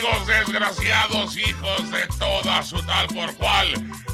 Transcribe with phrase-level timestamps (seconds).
[0.00, 3.68] Mendigos desgraciados hijos de toda su tal por cual.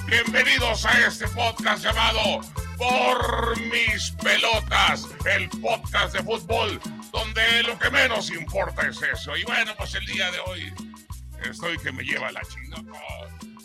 [0.07, 2.41] Bienvenidos a este podcast llamado
[2.77, 6.80] Por mis pelotas, el podcast de fútbol,
[7.13, 9.37] donde lo que menos importa es eso.
[9.37, 10.73] Y bueno, pues el día de hoy
[11.49, 12.99] estoy que me lleva la chingada.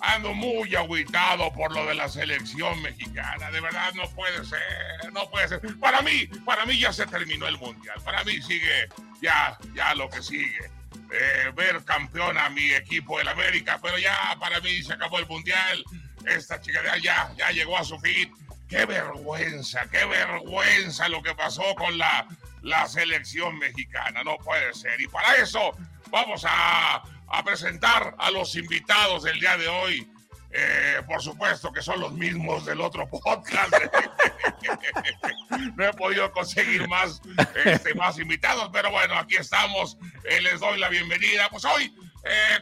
[0.02, 3.50] Ando muy agüitado por lo de la selección mexicana.
[3.52, 5.62] De verdad, no puede ser, no puede ser.
[5.80, 8.00] Para mí, para mí ya se terminó el mundial.
[8.04, 8.90] Para mí sigue
[9.22, 10.81] ya, ya lo que sigue.
[11.12, 15.28] Eh, ver campeón a mi equipo, el América, pero ya para mí se acabó el
[15.28, 15.84] mundial.
[16.26, 18.32] Esta chica ya, ya llegó a su fin.
[18.70, 22.26] Qué vergüenza, qué vergüenza lo que pasó con la,
[22.62, 24.24] la selección mexicana.
[24.24, 25.02] No puede ser.
[25.02, 25.76] Y para eso
[26.10, 30.08] vamos a a presentar a los invitados del día de hoy.
[30.54, 33.72] Eh, por supuesto que son los mismos del otro podcast.
[35.76, 37.22] no he podido conseguir más,
[37.64, 39.98] este, más invitados, pero bueno, aquí estamos.
[40.26, 41.48] Eh, les doy la bienvenida.
[41.50, 42.60] Pues hoy, eh,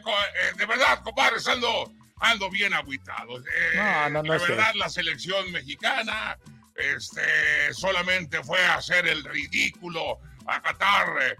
[0.56, 3.40] de verdad, compadre, ando, ando bien aguitado.
[3.74, 6.38] no, no, no de verdad, la selección mexicana
[6.76, 11.36] este, solamente fue a hacer el ridículo a Qatar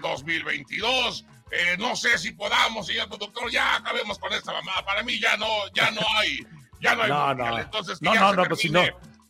[0.00, 4.72] 2022 eh, no sé si podamos, señor doctor, ya acabemos con esta mamá.
[4.86, 6.38] Para mí ya no, ya no hay,
[6.80, 7.50] ya no hay no, mundial.
[7.50, 7.58] No.
[7.58, 8.82] Entonces, no, no, no, pues si no,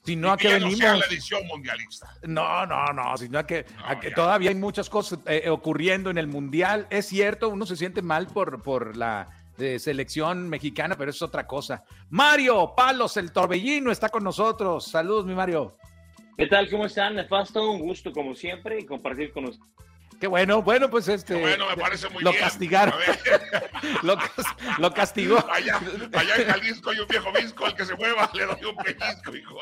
[0.04, 0.78] si no a que venimos.
[0.78, 2.14] No la edición mundialista.
[2.22, 6.18] No, no, no, sino a que, a que todavía hay muchas cosas eh, ocurriendo en
[6.18, 6.86] el mundial.
[6.90, 11.44] Es cierto, uno se siente mal por, por la de selección mexicana, pero es otra
[11.48, 11.82] cosa.
[12.08, 14.86] Mario Palos, el torbellino, está con nosotros.
[14.86, 15.76] Saludos, mi Mario.
[16.36, 16.70] ¿Qué tal?
[16.70, 17.16] ¿Cómo están?
[17.16, 19.72] Nefasto, un gusto como siempre y compartir con ustedes
[20.22, 21.34] Qué bueno, bueno, pues este.
[21.34, 22.44] bueno, me parece muy lo bien.
[22.44, 22.94] Castigaron.
[24.04, 24.16] lo,
[24.78, 25.44] lo, castigó.
[25.50, 25.80] Allá,
[26.12, 29.34] allá en Jalisco hay un viejo visco, al que se mueva le doy un pellizco,
[29.34, 29.58] hijo.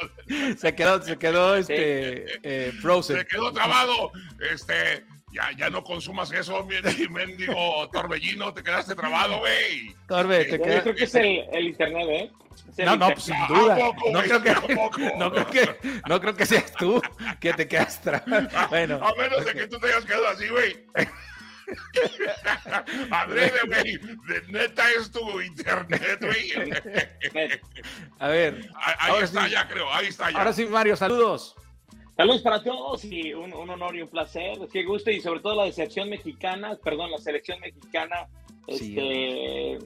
[0.59, 3.16] Se quedó, se quedó este eh, frozen.
[3.16, 4.12] Se quedó trabado.
[4.53, 6.76] Este, ya, ya no consumas eso, mi
[7.10, 9.94] mendigo torbellino, te quedaste trabado, güey.
[10.06, 10.74] Torbe, te quedaste.
[10.74, 12.30] Yo creo que es el, el internet, ¿eh?
[12.78, 13.76] No, no, pues, sin duda.
[14.12, 14.54] no, creo que,
[15.16, 15.76] no, creo que,
[16.08, 17.00] no creo que seas tú
[17.40, 18.00] que te quedas
[18.70, 19.00] Bueno.
[19.04, 20.86] A menos de que tú te hayas quedado así, güey.
[23.10, 23.98] Adrede, güey.
[24.26, 26.72] De neta es tu internet, güey.
[28.19, 28.69] A ver.
[28.98, 29.92] Ahí, está ya, creo.
[29.92, 30.38] Ahí está ya.
[30.38, 31.56] Ahora sí, Mario, saludos.
[32.20, 34.58] Saludos para todos y un, un honor y un placer.
[34.70, 38.28] Qué gusto y sobre todo la decepción mexicana, perdón, la selección mexicana
[38.66, 39.78] este,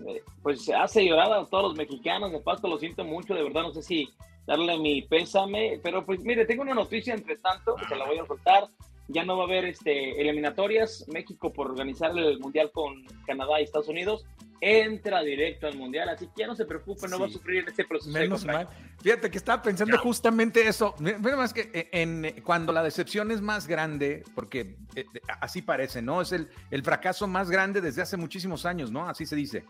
[0.43, 3.73] pues hace llorar a todos los mexicanos, de paso lo siento mucho, de verdad no
[3.73, 4.09] sé si
[4.49, 8.19] darle mi pésame, pero pues mire, tengo una noticia entre tanto, que se la voy
[8.19, 8.67] a soltar,
[9.09, 13.65] ya no va a haber este, eliminatorias, México por organizar el Mundial con Canadá y
[13.65, 14.25] Estados Unidos,
[14.61, 17.85] entra directo al mundial, así que ya no se preocupe, no va a sufrir este
[17.85, 18.11] proceso.
[18.11, 18.67] Menos mal.
[19.03, 20.95] Fíjate que estaba pensando justamente eso.
[21.01, 25.05] Menos más que eh, en, cuando la decepción es más grande, porque eh,
[25.41, 26.23] así parece, ¿no?
[26.23, 29.07] Es el, el fracaso más grande desde hace muchísimos años, ¿no?
[29.07, 29.65] Así se dice.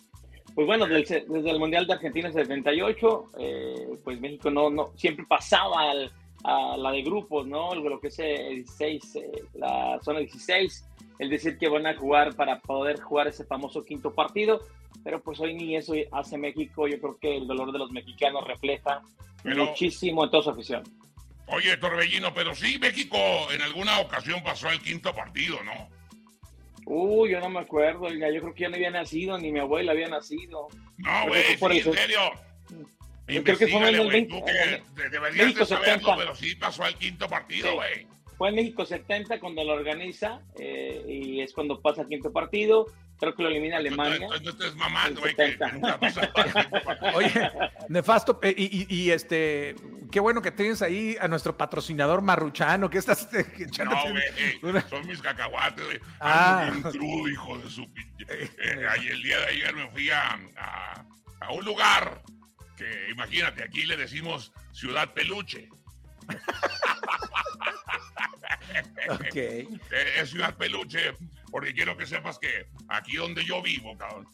[0.54, 5.92] Pues bueno, desde, el Mundial de Argentina 78, eh, pues México no, no siempre pasaba
[6.44, 7.75] a la de grupos, ¿no?
[7.75, 9.19] Lo que es el 16,
[9.55, 10.84] la zona 16
[11.19, 14.60] el decir que van a jugar para poder jugar ese famoso quinto partido,
[15.03, 18.44] pero pues hoy ni eso hace México, yo creo que el dolor de los mexicanos
[18.47, 19.03] refleja
[19.44, 20.82] muchísimo en toda su afición.
[21.47, 23.19] Oye, Torbellino, pero sí, México
[23.53, 25.88] en alguna ocasión pasó el quinto partido, ¿no?
[26.87, 29.93] Uy, yo no me acuerdo, yo creo que ya no había nacido, ni mi abuela
[29.93, 30.69] había nacido.
[30.99, 32.21] No, güey, sí, en serio.
[33.26, 34.44] Yo creo que fue en el 20.
[35.10, 38.06] deberías de saberlo, pero sí pasó el quinto partido, güey.
[38.37, 42.87] Fue en México 70 cuando lo organiza eh, y es cuando pasa el quinto partido.
[43.19, 44.26] Creo que lo elimina Alemania.
[44.28, 45.34] No, estés mamando, güey.
[47.14, 47.50] Oye,
[47.88, 48.40] nefasto.
[48.43, 49.76] Eh, y, y, este,
[50.10, 52.90] qué bueno que tienes ahí a nuestro patrocinador Marruchano.
[52.90, 53.94] ¿Qué estás echando?
[53.94, 54.02] No,
[54.72, 56.00] güey, son mis cacahuates, güey.
[56.19, 56.70] Ah.
[56.72, 58.26] bien crudo, hijo de su pinche.
[58.28, 58.50] Eh,
[59.10, 61.04] el día de ayer me fui a, a,
[61.40, 62.20] a un lugar
[62.76, 65.69] que, imagínate, aquí le decimos Ciudad Peluche.
[69.09, 69.69] okay.
[70.17, 71.15] Es Ciudad Peluche,
[71.50, 74.26] porque quiero que sepas que aquí donde yo vivo, cabrón,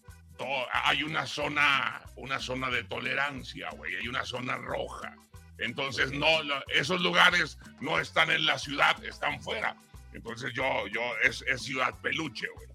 [0.73, 5.15] hay una zona, una zona de tolerancia, güey, hay una zona roja.
[5.59, 6.27] Entonces, no,
[6.69, 9.77] esos lugares no están en la ciudad, están fuera.
[10.13, 12.69] Entonces, yo, yo, es, es Ciudad Peluche, güey.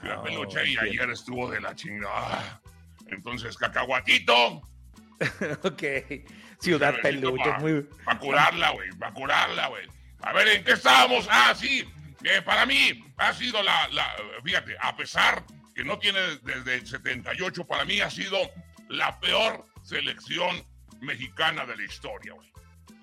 [0.00, 2.60] Ciudad ah, Peluche, y ayer estuvo de la chingada.
[3.08, 4.62] Entonces, cacahuatito.
[5.64, 5.82] ok.
[6.58, 7.82] Ciudad Peluche, muy.
[8.04, 9.86] Para curarla, güey, para curarla, güey.
[10.22, 11.26] A ver, ¿en qué estábamos?
[11.30, 11.84] Ah, sí.
[12.22, 14.14] Eh, para mí ha sido la, la,
[14.44, 15.42] fíjate, a pesar
[15.74, 18.38] que no tiene desde el 78, para mí ha sido
[18.88, 20.62] la peor selección
[21.00, 22.50] mexicana de la historia, güey.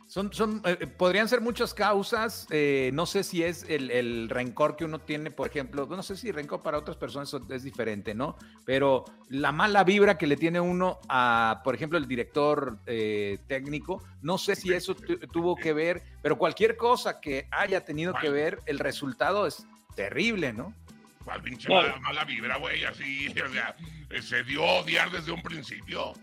[0.07, 2.47] Son, son, eh, eh, podrían ser muchas causas.
[2.49, 5.85] Eh, no sé si es el, rencor que uno tiene, por ejemplo.
[5.85, 8.37] No sé si rencor para otras personas es diferente, ¿no?
[8.65, 14.37] Pero la mala vibra que le tiene uno a, por ejemplo, el director técnico, no
[14.37, 18.79] sé si eso tuvo que ver, pero cualquier cosa que haya tenido que ver, el
[18.79, 19.65] resultado es
[19.95, 20.73] terrible, ¿no?
[21.25, 22.85] ¿Cuál pinche mala, mala, vibra, güey?
[22.85, 23.75] Así, o sea,
[24.21, 26.13] se dio odiar desde un principio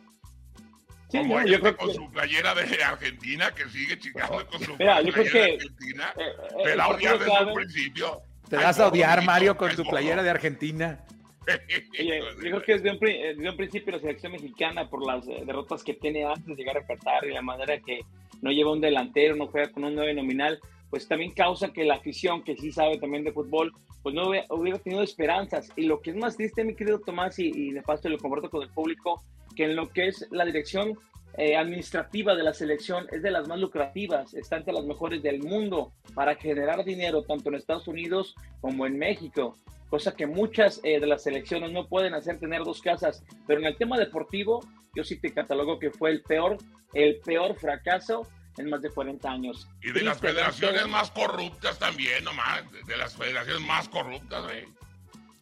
[1.12, 6.14] yo, creo con su playera de Argentina, que sigue chingando con su playera de Argentina.
[6.16, 8.22] Eh, eh, te la odias desde un principio.
[8.48, 11.04] Te vas a odiar, Mario, con tu playera de Argentina.
[11.46, 15.82] yo creo que desde un, desde un, principio la selección mexicana, por las eh, derrotas
[15.82, 18.00] que tiene antes de llegar a Qatar y la manera que
[18.40, 20.58] no lleva un delantero, no juega con un 9 nominal,
[20.94, 23.73] pues también causa que la afición, que sí sabe también de fútbol,
[24.05, 25.69] pues no hubiera, tenido esperanzas.
[25.75, 28.49] Y lo que es más triste, mi querido Tomás, y, y de paso lo comparto
[28.49, 29.20] con el público,
[29.56, 30.96] que en lo que es la dirección
[31.37, 35.43] eh, administrativa de la selección es de las más lucrativas, está entre las mejores del
[35.43, 39.56] mundo para generar dinero tanto en Estados Unidos como en México,
[39.91, 43.67] cosa que muchas eh, de las selecciones no pueden hacer tener dos casas, pero en
[43.67, 44.61] el tema deportivo
[44.94, 46.56] yo sí te catalogo que fue el peor,
[46.93, 49.68] el peor fracaso en más de 40 años.
[49.82, 54.64] Y de las federaciones más corruptas también, nomás, de las federaciones más corruptas, güey.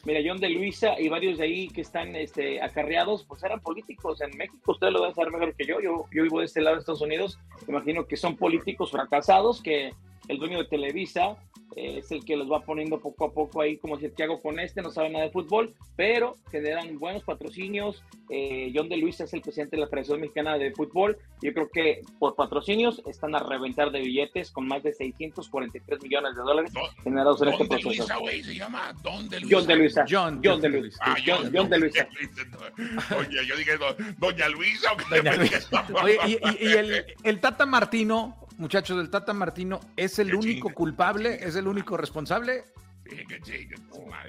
[0.05, 4.21] Mira, John de Luisa y varios de ahí que están este, acarreados, pues eran políticos.
[4.21, 5.81] En México ustedes lo van a saber mejor que yo.
[5.81, 6.07] yo.
[6.13, 7.39] Yo vivo de este lado de Estados Unidos.
[7.69, 9.93] imagino que son políticos fracasados que
[10.29, 11.37] el dueño de Televisa
[11.77, 14.41] eh, es el que los va poniendo poco a poco ahí, como si ¿qué hago
[14.41, 14.83] con este?
[14.83, 18.03] No sabe nada de fútbol, pero generan buenos patrocinios.
[18.29, 21.19] Eh, John de Luisa es el presidente de la Federación Mexicana de Fútbol.
[21.41, 26.37] Yo creo que por patrocinios están a reventar de billetes con más de 643 millones
[26.37, 26.73] de dólares
[27.03, 27.89] generados en este proceso.
[27.89, 29.57] Luisa, se llama Don de Luisa.
[29.57, 30.05] John de Luisa.
[30.09, 30.99] John, John de Luisa.
[31.01, 32.09] Ah, John, John, de Luisa.
[33.19, 33.73] Oye, yo dije,
[34.19, 34.91] Doña Luisa.
[35.11, 35.87] Doña Luisa.
[36.03, 41.35] Oye, y, y el, el Tata Martino muchachos del Tata Martino, ¿es el único culpable?
[41.35, 42.65] ¿Es el único responsable?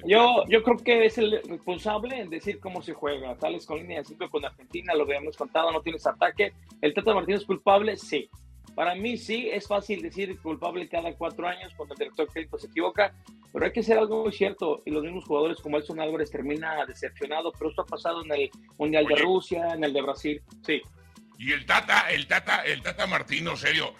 [0.05, 3.35] Yo, yo creo que es el responsable en decir cómo se juega.
[3.37, 6.53] Tales con línea de cinco con Argentina, lo habíamos contado, no tienes ataque.
[6.81, 7.97] ¿El Tata Martino es culpable?
[7.97, 8.29] Sí.
[8.75, 12.67] Para mí sí, es fácil decir culpable cada cuatro años cuando el director técnico se
[12.67, 13.13] equivoca,
[13.51, 16.83] pero hay que hacer algo muy cierto y los mismos jugadores como Elson Álvarez termina
[16.87, 18.49] decepcionado, pero esto ha pasado en el
[18.79, 20.81] Mundial de Rusia, en el de Brasil, sí.
[21.37, 23.93] Y el Tata, el Tata, el Tata Martino, serio,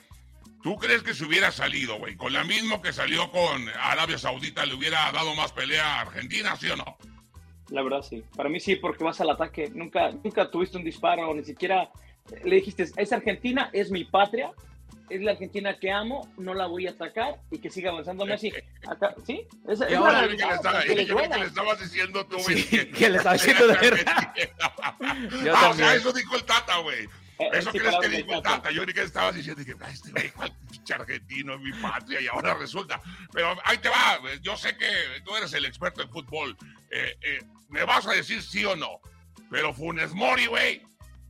[0.64, 4.66] ¿Tú crees que si hubiera salido, güey, con la misma que salió con Arabia Saudita,
[4.66, 6.98] le hubiera dado más pelea a Argentina, sí o no?
[7.70, 8.24] La verdad sí.
[8.36, 9.70] Para mí sí, porque vas al ataque.
[9.74, 11.90] Nunca, nunca tuviste un disparo, ni siquiera
[12.44, 14.52] le dijiste, es Argentina, es mi patria,
[15.10, 18.52] es la Argentina que amo, no la voy a atacar y que siga avanzando Messi.
[19.26, 19.46] ¿Sí?
[19.68, 22.58] Es, es la que, le estaba, que, le estabas diciendo tú, güey.
[22.58, 24.34] Sí, que le estaba diciendo de verdad.
[24.82, 27.08] ah, o sea, eso dijo el Tata, güey.
[27.40, 28.72] Eh, Eso crees que dijo Tata.
[28.72, 30.32] Yo ni que estabas diciendo que este güey,
[30.94, 33.02] argentino es mi patria y ahora resulta.
[33.32, 34.20] Pero ahí te va.
[34.42, 34.88] Yo sé que
[35.24, 36.58] tú eres el experto en fútbol.
[36.92, 39.00] Eh, eh, me vas a decir sí o no.
[39.50, 40.82] Pero Funes Mori, güey,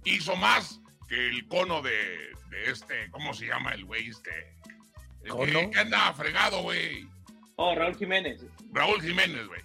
[0.06, 3.10] hizo más que el cono de, de este.
[3.12, 4.56] ¿Cómo se llama el güey este?
[5.24, 7.08] El que, anda fregado, güey.
[7.56, 8.42] Oh, Raúl Jiménez.
[8.72, 9.62] Raúl Jiménez, güey.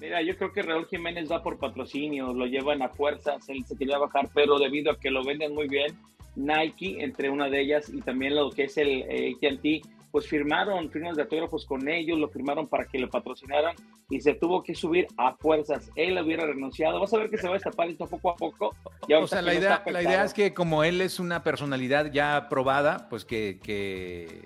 [0.00, 3.76] Mira, yo creo que Raúl Jiménez va por patrocinio, lo llevan a fuerzas, él se
[3.76, 5.96] quería bajar, pero debido a que lo venden muy bien,
[6.36, 9.82] Nike, entre una de ellas, y también lo que es el eh, AT&T,
[10.14, 13.74] pues firmaron firmas de autógrafos con ellos, lo firmaron para que lo patrocinaran
[14.08, 15.90] y se tuvo que subir a fuerzas.
[15.96, 17.00] Él hubiera renunciado.
[17.00, 18.76] Vas a ver que se va a destapar esto poco a poco.
[19.08, 23.08] o sea, la idea, la idea es que como él es una personalidad ya probada,
[23.08, 24.42] pues que, que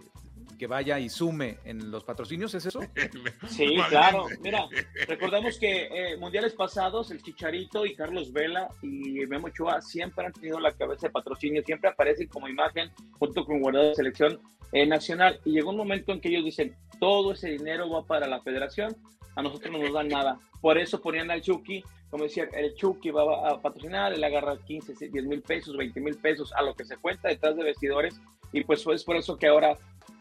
[0.59, 2.81] que vaya y sume en los patrocinios, ¿es eso?
[3.49, 4.27] Sí, claro.
[4.41, 4.67] Mira,
[5.07, 10.33] recordemos que eh, mundiales pasados, el Chicharito y Carlos Vela y Memo Chua siempre han
[10.33, 14.41] tenido la cabeza de patrocinio, siempre aparecen como imagen junto con guardado de selección
[14.73, 15.41] eh, nacional.
[15.45, 18.95] Y llegó un momento en que ellos dicen, todo ese dinero va para la federación,
[19.37, 20.39] a nosotros no nos dan nada.
[20.61, 25.09] Por eso ponían al Chucky, como decía, el Chucky va a patrocinar, él agarra 15,
[25.09, 28.21] 10 mil pesos, 20 mil pesos a lo que se cuenta detrás de vestidores.
[28.53, 29.77] Y pues es por eso que ahora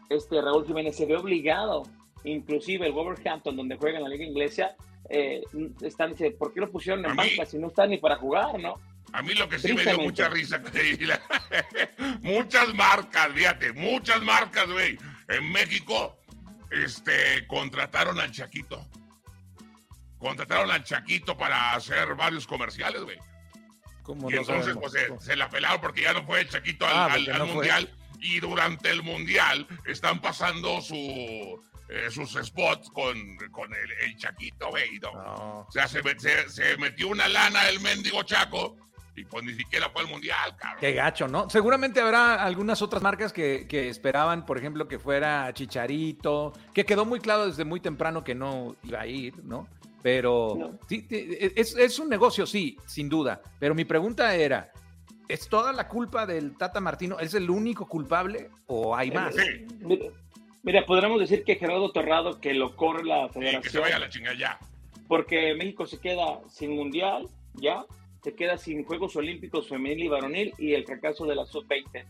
[0.08, 1.84] este Raúl Jiménez se ve obligado,
[2.24, 4.76] inclusive el Wolverhampton, donde juega en la liga inglesa,
[5.08, 5.42] eh,
[5.80, 8.74] están, ¿por qué lo pusieron en banca si no está ni para jugar, no?
[9.12, 10.62] A mí lo que sí me dio mucha risa,
[12.22, 14.98] muchas marcas, fíjate, muchas marcas, güey.
[15.28, 16.18] En México,
[16.70, 18.86] este, contrataron al Chaquito.
[20.18, 23.18] Contrataron al Chaquito para hacer varios comerciales, güey.
[24.30, 27.90] Y entonces, pues se, la pelaron porque ya no fue el Chaquito al, ah, Mundial.
[28.20, 30.94] Y durante el Mundial están pasando su,
[31.88, 33.16] eh, sus spots con,
[33.50, 35.00] con el, Chaquito, güey.
[35.04, 36.02] O sea, se,
[36.48, 38.76] se, metió una lana el mendigo Chaco
[39.18, 40.78] y pues ni siquiera fue al mundial, cabrón.
[40.80, 41.50] Qué gacho, ¿no?
[41.50, 47.04] Seguramente habrá algunas otras marcas que, que, esperaban, por ejemplo, que fuera Chicharito, que quedó
[47.04, 49.66] muy claro desde muy temprano que no iba a ir, ¿no?
[50.02, 53.42] Pero sí, es, es, un negocio, sí, sin duda.
[53.58, 54.70] Pero mi pregunta era,
[55.28, 57.18] ¿es toda la culpa del Tata Martino?
[57.20, 59.34] ¿Es el único culpable o hay más?
[60.62, 63.62] Mira, podríamos decir que Gerardo Torrado, que lo corre la federación.
[63.62, 64.58] que se vaya a la chingada ya.
[65.06, 67.84] Porque México se queda sin mundial, ya,
[68.22, 72.04] se queda sin Juegos Olímpicos femenil y varonil y el fracaso de la sub-20.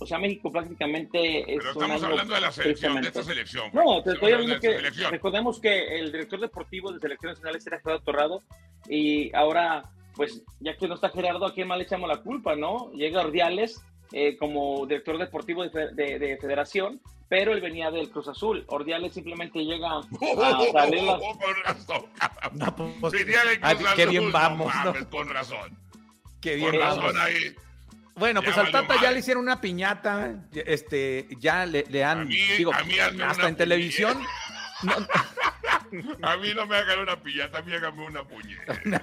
[0.00, 3.70] O sea, México prácticamente es Pero estamos hablando de la selección, de esta selección.
[3.72, 4.78] No, te estoy hablando que
[5.10, 8.42] recordemos que el director deportivo de Selección Nacional era Gerardo Torrado
[8.88, 9.82] y ahora,
[10.16, 12.90] pues, ya que no está Gerardo, ¿a quién más le echamos la culpa, no?
[12.92, 18.64] Llega Ordiales eh, como director deportivo de, de, federación, pero él venía del Cruz Azul.
[18.68, 20.02] Ordiales simplemente llega a
[20.72, 21.20] salir las...
[22.52, 23.14] no, pues,
[23.96, 24.72] qué bien vamos.
[25.10, 25.76] Con razón.
[26.40, 27.14] Qué bien vamos.
[27.16, 27.54] ahí.
[28.16, 32.72] Bueno, pues al Tata ya le hicieron una piñata, este, ya le, le han, digo,
[32.72, 34.22] hasta en televisión.
[36.22, 38.80] a mí no me hagan una piñata, a mí hágame una puñeta.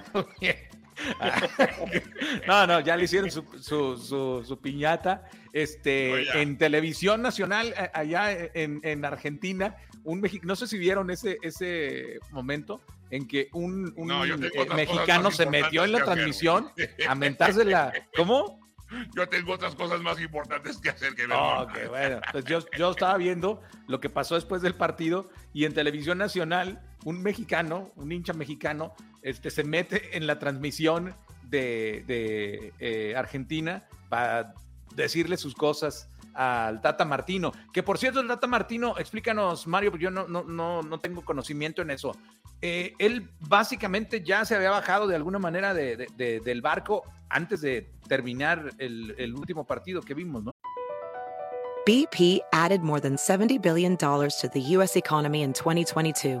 [2.46, 5.28] no, no, ya le hicieron su, su, su, piñata.
[5.52, 12.18] Este, en televisión nacional, allá en, en Argentina, un no sé si vieron ese, ese
[12.30, 12.80] momento
[13.10, 16.70] en que un, un eh, mexicano se metió en la transmisión
[17.06, 17.92] a mentarse la.
[18.16, 18.58] ¿Cómo?
[19.14, 21.36] Yo tengo otras cosas más importantes que hacer que ver.
[21.36, 22.20] Ok, bueno.
[22.30, 26.82] Pues yo, yo estaba viendo lo que pasó después del partido y en televisión nacional,
[27.04, 31.14] un mexicano, un hincha mexicano, este, se mete en la transmisión
[31.44, 34.54] de, de eh, Argentina para
[34.94, 37.52] decirle sus cosas al Tata Martino.
[37.72, 41.24] Que por cierto, el Tata Martino, explícanos, Mario, porque yo no, no, no, no tengo
[41.24, 42.16] conocimiento en eso.
[42.60, 47.60] Eh, él básicamente ya se había bajado de alguna manera de, de, del barco antes
[47.60, 50.52] de terminar el, el último partido que vimos, ¿no?
[51.84, 54.96] BP added more than $70 billion to the U.S.
[54.96, 56.40] economy in 2022.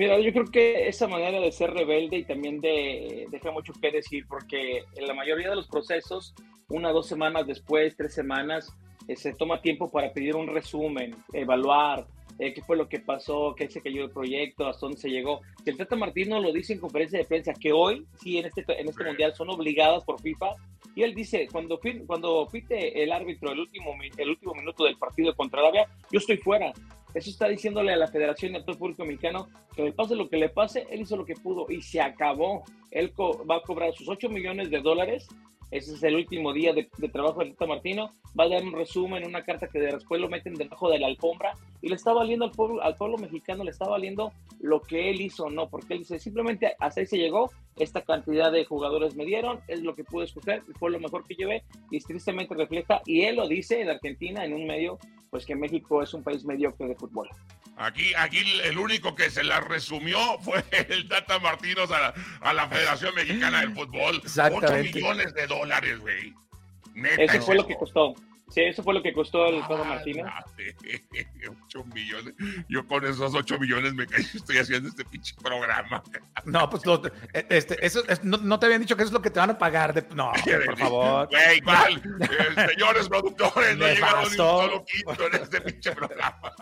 [0.00, 3.90] Mira, yo creo que esa manera de ser rebelde y también de deja mucho que
[3.90, 6.34] decir, porque en la mayoría de los procesos,
[6.70, 8.74] una, dos semanas después, tres semanas,
[9.08, 12.06] eh, se toma tiempo para pedir un resumen, evaluar
[12.38, 15.42] eh, qué fue lo que pasó, qué se cayó el proyecto, hasta dónde se llegó.
[15.66, 18.88] El Tata Martino lo dice en conferencia de prensa que hoy, sí, en este, en
[18.88, 20.54] este mundial son obligadas por FIFA.
[20.94, 25.36] Y él dice, cuando, cuando pite el árbitro el último, el último minuto del partido
[25.36, 26.72] contra Arabia, yo estoy fuera.
[27.14, 30.36] Eso está diciéndole a la Federación de todo Público Mexicano que le pase lo que
[30.36, 32.64] le pase, él hizo lo que pudo y se acabó.
[32.90, 35.28] Él va a cobrar sus 8 millones de dólares
[35.70, 38.10] ese es el último día de, trabajo de Tata Martino.
[38.38, 41.52] Va a dar un resumen, una carta que después lo meten debajo de la alfombra
[41.80, 45.20] y le está valiendo al pueblo, al pueblo mexicano, le está valiendo lo que él
[45.20, 49.24] hizo, no, porque él dice simplemente hasta ahí se llegó, esta cantidad de jugadores me
[49.24, 53.22] dieron, es lo que pude escoger, fue lo mejor que llevé y tristemente refleja, y
[53.22, 54.98] él lo dice en Argentina, en un medio,
[55.30, 57.28] pues que México es un país mediocre de fútbol.
[57.76, 62.52] Aquí, aquí el único que se la resumió fue el Tata Martínez a la, a
[62.52, 64.20] la Federación Mexicana del Fútbol.
[64.24, 66.34] 8 millones de dólares, güey.
[67.16, 68.14] Eso fue lo que costó.
[68.50, 70.26] Sí, eso fue lo que costó el Tata Martínez.
[71.66, 72.34] 8 millones.
[72.68, 76.02] Yo con esos 8 millones me caí, estoy haciendo este pinche programa.
[76.44, 76.82] No, pues
[77.32, 79.58] e, este, eso, no, te habían dicho que eso es lo que te van a
[79.58, 79.94] pagar.
[79.94, 80.32] De, no,
[80.66, 81.28] por favor.
[81.28, 82.02] Güey, mal.
[82.20, 86.52] Eh, señores productores, no llegaron ni un solo quinto en este pinche programa.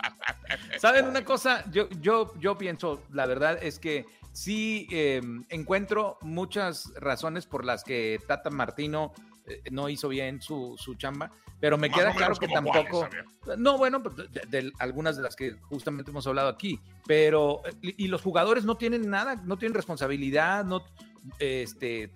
[0.77, 1.65] ¿Saben una cosa?
[1.71, 7.83] Yo, yo, yo pienso, la verdad es que sí em, encuentro muchas razones por las
[7.83, 9.13] que Tata Martino
[9.45, 13.07] eh, no hizo bien su, su chamba, pero me queda claro que tampoco...
[13.57, 14.15] no, bueno, pues,
[14.49, 17.61] de, algunas de las que justamente hemos hablado aquí, pero...
[17.81, 20.83] Y, los jugadores no tienen nada, no tienen responsabilidad, no...
[21.39, 22.11] Este...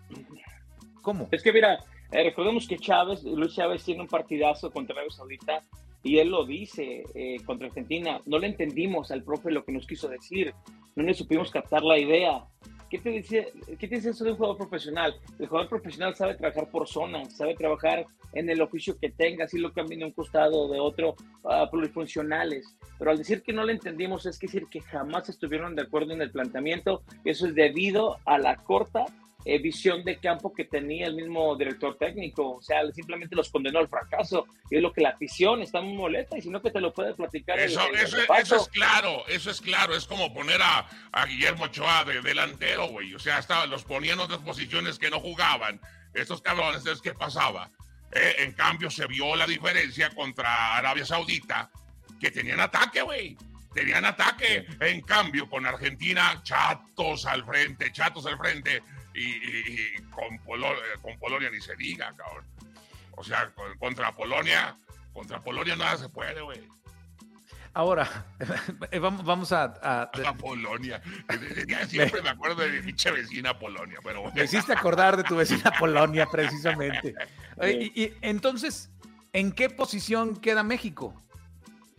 [1.02, 1.28] ¿Cómo?
[1.32, 5.62] Es que mira, eh, recordemos que Chávez, Luis Chávez tiene un partidazo contra Arabia Saudita
[6.04, 9.88] y él lo dice eh, contra Argentina, no le entendimos al profe lo que nos
[9.88, 10.54] quiso decir,
[10.96, 12.46] no le supimos captar la idea.
[12.94, 15.16] ¿Qué te, dice, ¿Qué te dice eso de un jugador profesional?
[15.40, 19.58] El jugador profesional sabe trabajar por zonas, sabe trabajar en el oficio que tenga, así
[19.58, 22.78] lo cambia de un costado o de otro, uh, plurifuncionales.
[23.00, 26.22] Pero al decir que no le entendimos, es decir que jamás estuvieron de acuerdo en
[26.22, 27.02] el planteamiento.
[27.26, 29.06] Eso es debido a la corta
[29.46, 32.58] eh, visión de campo que tenía el mismo director técnico.
[32.58, 34.46] O sea, simplemente los condenó al fracaso.
[34.70, 36.94] Y es lo que la afición está muy molesta y si no que te lo
[36.94, 37.60] puede platicar.
[37.60, 39.96] Eso, eso, es claro, eso es claro.
[39.96, 43.14] Es como poner a, a Guillermo Ochoa de delantero, güey.
[43.14, 45.80] O sea, estaba, los ponían en otras posiciones que no jugaban.
[46.14, 47.70] Estos cabrones, es ¿qué pasaba?
[48.12, 51.72] Eh, en cambio, se vio la diferencia contra Arabia Saudita,
[52.20, 53.36] que tenían ataque, güey
[53.74, 54.68] tenían ataque.
[54.80, 58.84] En cambio, con Argentina, chatos al frente, chatos al frente
[59.14, 62.46] y, con, Polonia, con Polonia ni se diga, cabrón.
[63.16, 64.76] O sea, contra Polonia,
[65.14, 66.62] contra Polonia nada se puede, güey.
[67.76, 68.08] Ahora,
[69.24, 70.12] vamos, a, a...
[70.38, 71.02] Polonia.
[71.88, 74.36] Siempre me acuerdo de mi pinche vecina Polonia, pero bueno.
[74.36, 77.16] Me hiciste acordar de tu vecina Polonia, precisamente.
[77.68, 78.92] y, entonces,
[79.32, 81.20] ¿en qué posición queda México?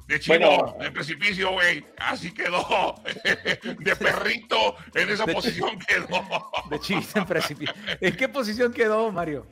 [0.06, 1.84] De chivo, de precipicio, güey.
[1.96, 2.94] Así quedó.
[3.78, 6.50] De perrito, en esa posición quedó.
[6.70, 7.75] De chivo en precipicio.
[8.00, 9.46] ¿En qué posición quedó, Mario?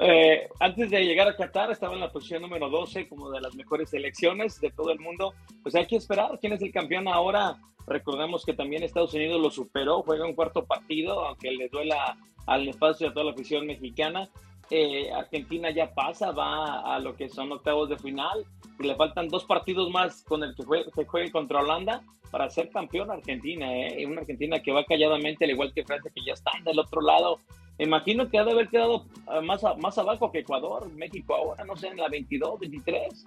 [0.00, 3.54] Eh, antes de llegar a Qatar estaba en la posición número 12 como de las
[3.56, 5.34] mejores selecciones de todo el mundo.
[5.62, 7.56] Pues hay que esperar quién es el campeón ahora.
[7.86, 12.68] Recordemos que también Estados Unidos lo superó, juega un cuarto partido, aunque le duela al
[12.68, 14.28] espacio a toda la afición mexicana.
[14.70, 18.44] Eh, Argentina ya pasa, va a lo que son octavos de final
[18.78, 22.68] y le faltan dos partidos más con el que juegue, juegue contra Holanda para ser
[22.70, 24.04] campeón Argentina, ¿eh?
[24.06, 27.40] una Argentina que va calladamente, al igual que Francia, que ya están del otro lado.
[27.78, 31.76] imagino que ha de haber quedado ah, más, más abajo que Ecuador, México ahora, no
[31.76, 33.26] sé, en la 22, 23.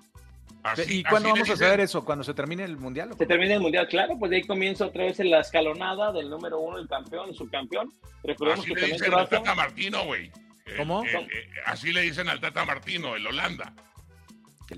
[0.88, 2.06] ¿Y cuándo vamos a saber eso?
[2.06, 3.10] ¿Cuando se termine el mundial?
[3.18, 6.60] Se termine el mundial, claro, pues de ahí comienza otra vez la escalonada del número
[6.60, 7.92] uno, el campeón, el subcampeón.
[8.24, 10.30] Recordemos que le al Tata Martino, güey.
[10.78, 11.04] ¿Cómo?
[11.06, 13.74] Eh, eh, así le dicen al Tata Martino, el Holanda.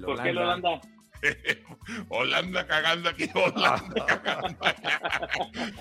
[0.06, 0.82] ¿Por qué el Holanda?
[2.10, 4.60] Holanda cagando aquí, Holanda cagando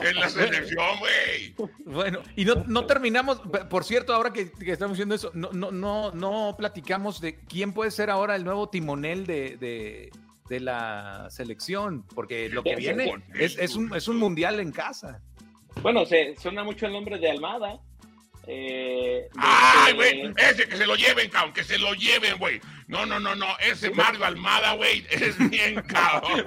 [0.09, 1.55] en la selección, güey.
[1.85, 6.12] Bueno, y no, no, terminamos, por cierto, ahora que, estamos haciendo eso, no, no, no,
[6.12, 10.11] no platicamos de quién puede ser ahora el nuevo timonel de, de,
[10.49, 15.21] de la selección, porque lo que viene es, es, un, es un mundial en casa.
[15.81, 17.81] Bueno, se suena mucho el nombre de Almada.
[18.46, 20.33] Eh, ¡Ay, güey!
[20.37, 22.61] Ese que se lo lleven, cabrón, que se lo lleven, güey.
[22.88, 23.46] No, no, no, no.
[23.61, 26.44] Ese Mario Almada, güey, es bien cabrón,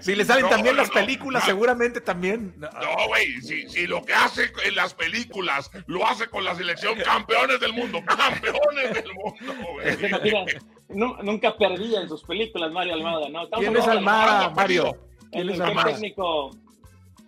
[0.00, 2.54] Si le salen también las películas, seguramente también.
[2.56, 6.98] No, güey, si, si, lo que hace en las películas lo hace con la selección,
[7.00, 11.16] campeones del mundo, campeones del mundo, güey.
[11.22, 13.50] nunca perdía en sus películas Mario Almada, ¿no?
[13.50, 14.96] ¿Quién es Almada, Mario?
[15.32, 15.92] ¿Quién es Almada?
[15.92, 16.50] técnico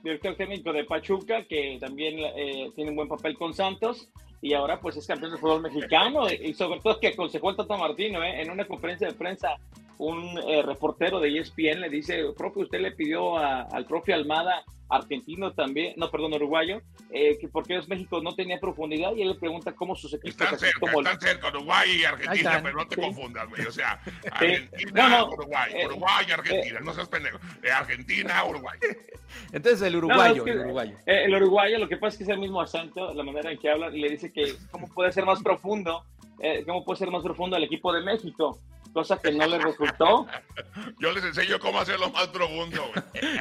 [0.05, 4.09] director técnico de Pachuca, que también eh, tiene un buen papel con Santos,
[4.43, 7.77] y ahora pues es campeón de fútbol mexicano, y sobre todo que aconsejó el Tata
[7.79, 8.43] Martino ¿eh?
[8.43, 9.57] en una conferencia de prensa
[9.99, 15.53] un eh, reportero de ESPN le dice, profe, usted le pidió al profe Almada, argentino
[15.53, 19.35] también, no, perdón, uruguayo, eh, que porque es México no tenía profundidad y él le
[19.35, 20.41] pregunta cómo sus equipos...
[20.41, 24.01] Están cerca, como están cerca, Uruguay y Argentina, pero no te confundas, güey, o sea,
[24.31, 27.39] Argentina, Uruguay, eh, Uruguay y Argentina, no seas pendejo,
[27.73, 28.79] Argentina, Uruguay.
[29.53, 30.97] Entonces el uruguayo, el uruguayo.
[31.07, 33.71] el uruguayo, lo que pasa es que es el mismo acento, la manera en que
[33.71, 36.05] habla, y le dice que cómo puede ser más profundo,
[36.67, 38.61] cómo puede ser más profundo el equipo de México
[38.95, 40.27] cosa que no le resultó.
[40.99, 42.83] Yo les enseño cómo hacerlo más profundo.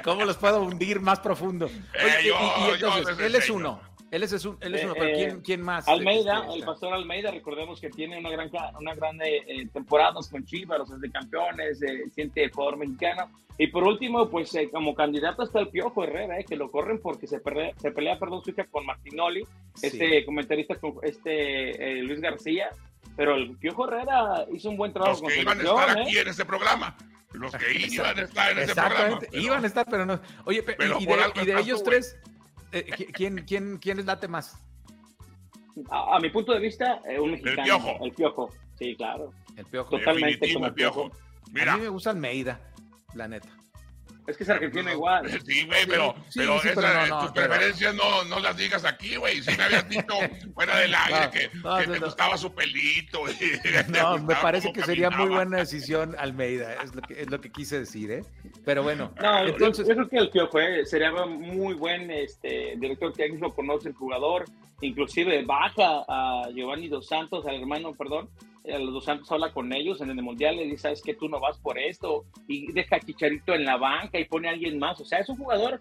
[0.04, 1.68] ¿Cómo los puedo hundir más profundo?
[1.68, 3.80] Eh, y, él es uno.
[4.14, 5.88] Él es, un, él es uno, pero ¿quién, eh, ¿quién, más?
[5.88, 10.88] Almeida, el pastor Almeida, recordemos que tiene una gran, una gran eh, temporada con Chivas,
[10.88, 13.32] es de campeones, eh, siente jugador mexicano.
[13.58, 17.40] Y por último, pues como candidato está el Piojo Herrera, que lo corren porque se,
[17.40, 19.48] pelea, se pelea perdón, su hija con Martinoli,
[19.82, 22.70] este comentarista con este Luis García,
[23.16, 25.22] pero el Piojo Herrera hizo un buen trabajo.
[25.22, 26.98] Los que iban a estar aquí en este programa.
[27.34, 29.20] Los que iban a estar en este programa.
[29.32, 30.20] Iban a estar, pero no.
[30.46, 30.64] Oye,
[31.00, 32.18] y, de, ellos tres,
[32.72, 34.60] eh, ¿quién, quién, ¿quién les late más?
[35.90, 37.62] A, mi punto de vista, eh, un mexicano.
[37.62, 38.06] El Piojo.
[38.06, 39.34] El Piojo, sí, claro.
[39.56, 39.98] El Piojo.
[39.98, 41.12] Totalmente como el Piojo.
[41.52, 41.74] Mira.
[41.74, 42.60] A mí me gusta Almeida,
[43.16, 43.50] la neta.
[44.26, 45.30] Es que es argentino igual.
[45.46, 49.42] Sí, güey, pero, pero, tus preferencias no, no las digas aquí, güey.
[49.42, 50.14] Si me habías dicho
[50.54, 53.20] fuera del aire que, te gustaba su pelito.
[53.90, 57.52] no, me parece que sería muy buena decisión Almeida, es lo que, es lo que
[57.52, 58.24] quise decir, ¿eh?
[58.64, 59.14] Pero bueno.
[59.22, 59.88] No, entonces...
[59.88, 64.46] yo, creo que el Piojo eh, sería muy buen este, director técnico, conoce el jugador,
[64.82, 68.30] inclusive baja a Giovanni Dos Santos, al hermano, perdón,
[68.64, 71.40] los dos Santos habla con ellos en el Mundial, le dice, sabes que tú no
[71.40, 75.00] vas por esto, y deja a Chicharito en la banca y pone a alguien más.
[75.02, 75.80] O sea, es un jugador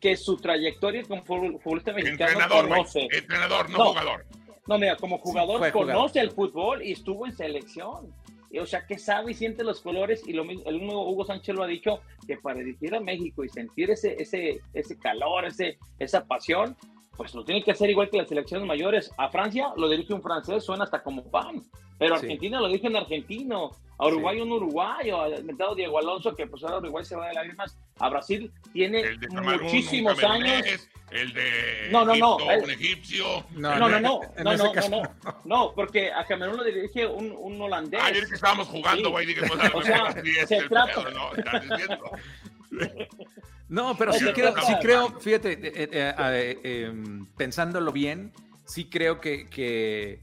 [0.00, 3.08] que su trayectoria como futbolista mexicano entrenador, conoce.
[3.10, 4.26] Entrenador, no, jugador.
[4.66, 8.12] No, mira, como jugador conoce el fútbol y estuvo en selección.
[8.60, 11.54] o sea, que sabe y siente los colores y lo mismo, el mismo Hugo Sánchez
[11.54, 15.78] lo ha dicho, que para dirigir a México y sentir ese, ese, ese calor, ese,
[15.98, 16.76] esa pasión,
[17.16, 19.10] pues lo tiene que hacer igual que las selecciones mayores.
[19.16, 21.62] A Francia lo dirige un francés, suena hasta como pan.
[21.98, 23.70] Pero Argentina lo dirige en argentino.
[23.98, 25.22] A Uruguay un uruguayo.
[25.22, 27.76] Al inventado Diego Alonso, que pues ahora Uruguay se va de lágrimas.
[27.98, 30.88] A Brasil tiene muchísimos años.
[31.10, 33.44] El de no, no, no, un egipcio.
[33.52, 35.02] No, no, no, no, no, no, no,
[35.44, 38.02] no, porque a Camerún lo dirige un, un holandés.
[38.02, 39.36] Ayer que estábamos jugando, güey, sí.
[39.38, 40.12] pues, o sea,
[40.46, 41.04] se trata.
[43.68, 48.32] No, pero sí creo, sí creo, fíjate, eh, eh, eh, em, pensándolo bien,
[48.64, 50.20] sí creo que, que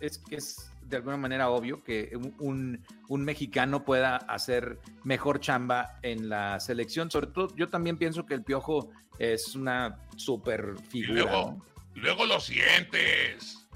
[0.00, 6.28] es, es de alguna manera obvio que un, un, mexicano pueda hacer mejor chamba en
[6.28, 7.10] la selección.
[7.10, 11.20] Sobre todo, yo también pienso que el Piojo es una super figura.
[11.20, 13.66] Y luego, luego lo sientes.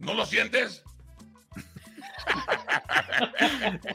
[0.00, 0.83] ¿No lo sientes?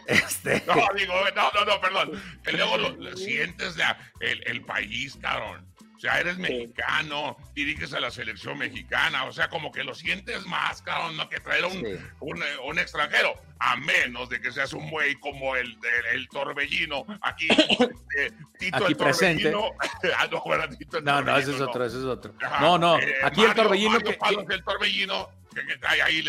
[0.07, 0.63] Este...
[0.67, 2.21] No, digo, no, no, no, perdón.
[2.43, 3.75] Que luego lo, sientes
[4.19, 5.67] el, el, país, cabrón.
[5.99, 10.45] O sea, eres mexicano, diriges a la selección mexicana, o sea, como que lo sientes
[10.45, 11.27] más, cabrón, ¿no?
[11.27, 11.85] que traer un,
[12.21, 15.77] un, un, extranjero, a menos de que seas un güey como el,
[16.13, 17.49] el, Torbellino, aquí,
[18.17, 19.51] eh, Tito aquí el presente.
[19.51, 19.77] Torbellino.
[20.17, 22.33] ah, no, bueno, Tito el no, no, ese es otro, ese es otro.
[22.61, 23.91] no, no, eh, aquí el Torbellino.
[23.91, 26.21] Mario que, Palos, el Torbellino, que, que trae ahí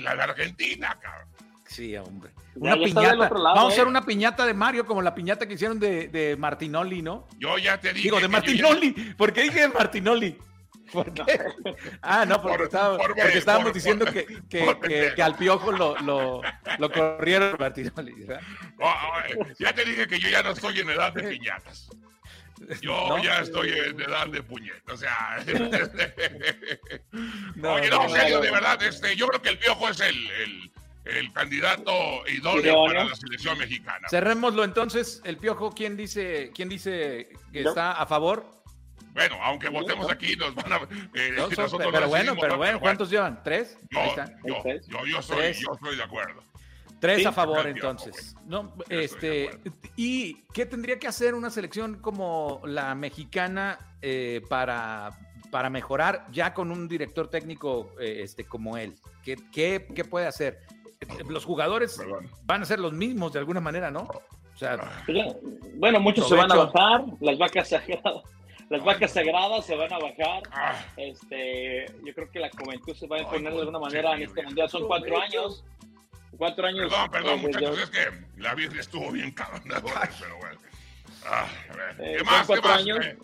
[0.00, 1.28] la, la Argentina, cabrón.
[1.66, 2.30] Sí, hombre.
[2.54, 3.28] Una piñata.
[3.28, 3.88] Vamos a hacer ¿eh?
[3.88, 7.26] una piñata de Mario, como la piñata que hicieron de, de Martinoli, ¿no?
[7.38, 8.04] Yo ya te dije.
[8.04, 8.90] Digo, de Martinoli.
[9.16, 10.38] ¿Por qué dije de Martinoli?
[10.92, 11.24] ¿Por qué?
[12.02, 16.42] Ah, no, porque, porque estábamos diciendo que, que, que, al piojo lo, lo,
[16.78, 18.26] lo corrieron Martinoli.
[18.78, 21.88] Oh, oh, ya te dije que yo ya no estoy en edad de piñatas.
[22.80, 25.44] Yo ya estoy en edad de puñetas, o sea.
[27.56, 30.30] no, Oye, no, en serio, de verdad, este, yo creo que el piojo es el,
[30.30, 30.72] el
[31.04, 31.92] el candidato
[32.28, 34.08] idóneo para la selección mexicana.
[34.08, 38.54] Cerrémoslo entonces, el Piojo, ¿quién dice, quién dice que está a favor?
[39.12, 40.76] Bueno, aunque votemos aquí, nos van a.
[41.14, 41.36] Eh,
[41.92, 43.42] pero bueno, pero bueno, ¿cuántos llevan?
[43.44, 43.78] ¿Tres?
[43.90, 44.00] Yo,
[44.44, 46.42] yo, yo, yo, soy, yo estoy de acuerdo.
[46.98, 48.34] Tres a favor, entonces.
[48.46, 49.50] No, este,
[49.94, 55.10] ¿Y qué tendría que hacer una selección como la mexicana eh, para,
[55.50, 58.94] para mejorar ya con un director técnico eh, este, como él?
[59.22, 60.60] ¿Qué, qué, qué puede hacer?
[61.28, 62.00] Los jugadores
[62.44, 64.02] van a ser los mismos de alguna manera, ¿no?
[64.02, 64.78] O sea,
[65.76, 68.22] bueno, muchos se van a bajar, las vacas sagradas,
[68.70, 70.42] las vacas sagradas se van a bajar.
[70.52, 70.74] Ah.
[70.96, 74.42] Este, yo creo que la juventud se va a imponer de alguna manera en este
[74.42, 74.68] mundial.
[74.68, 75.64] Son cuatro años.
[76.38, 76.92] Cuatro años.
[76.92, 80.60] Perdón, perdón, eh, muchachos, es que la vida estuvo bien cabrón, pero bueno.
[81.26, 81.46] Ah,
[81.96, 82.48] ¿Qué eh, más?
[82.50, 82.98] Años.
[83.04, 83.18] Eh,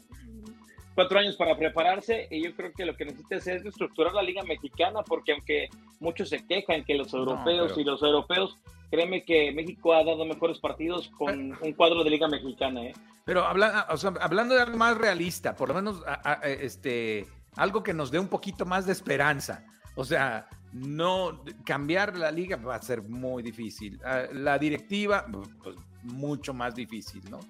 [1.00, 4.42] cuatro años para prepararse y yo creo que lo que necesita es estructurar la liga
[4.42, 8.58] mexicana porque aunque muchos se quejan que los europeos y los europeos,
[8.90, 12.82] créeme que México ha dado mejores partidos con un cuadro de liga mexicana.
[12.82, 12.92] ¿eh?
[13.24, 13.86] Pero habla,
[14.20, 16.02] hablando de algo más realista, por lo menos
[16.44, 17.24] este,
[17.56, 19.64] algo que nos dé un poquito más de esperanza.
[19.94, 23.98] O sea, no cambiar la liga va a ser muy difícil.
[24.04, 27.40] Ah, la directiva, pues, mucho más difícil, ¿no?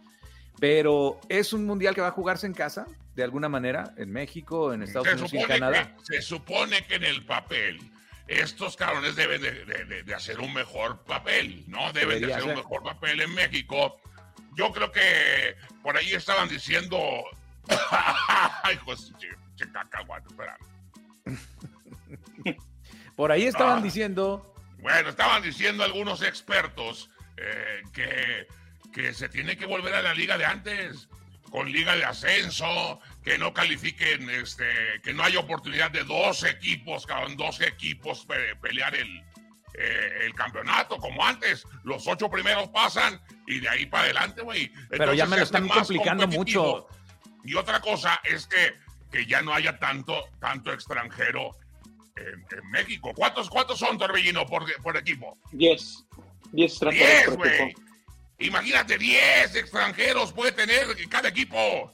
[0.60, 2.86] Pero es un mundial que va a jugarse en casa,
[3.20, 5.94] de alguna manera, en México, en Estados Unidos y Canadá.
[6.02, 7.78] se supone que en el papel
[8.26, 11.92] estos cabrones deben de, hacer un mejor papel, ¿no?
[11.92, 14.00] Deben de hacer un mejor papel en México.
[14.56, 16.98] Yo creo que por ahí estaban diciendo.
[18.62, 19.12] Ay, pues,
[19.58, 20.58] espera.
[23.16, 23.82] por ahí estaban ah.
[23.82, 24.54] diciendo.
[24.78, 28.46] Bueno, estaban diciendo algunos expertos eh, que
[28.90, 31.08] que se tiene que volver a la liga de antes,
[31.50, 34.64] con liga de ascenso, que no califiquen, este,
[35.02, 38.26] que no haya oportunidad de dos equipos, con dos equipos
[38.62, 39.22] pelear el,
[39.74, 41.66] eh, el campeonato, como antes.
[41.84, 44.72] Los ocho primeros pasan y de ahí para adelante, güey.
[44.88, 46.86] Pero ya me lo están complicando mucho.
[47.44, 48.74] Y otra cosa es que,
[49.10, 51.56] que ya no haya tanto, tanto extranjero
[52.16, 53.12] en, México.
[53.14, 55.38] ¿Cuántos, ¿Cuántos son, Torbellino, por, por equipo?
[55.52, 56.04] Diez.
[56.52, 57.36] Diez extranjeros.
[57.36, 57.74] Diez, güey.
[58.40, 61.92] Imagínate, 10 extranjeros puede tener cada equipo.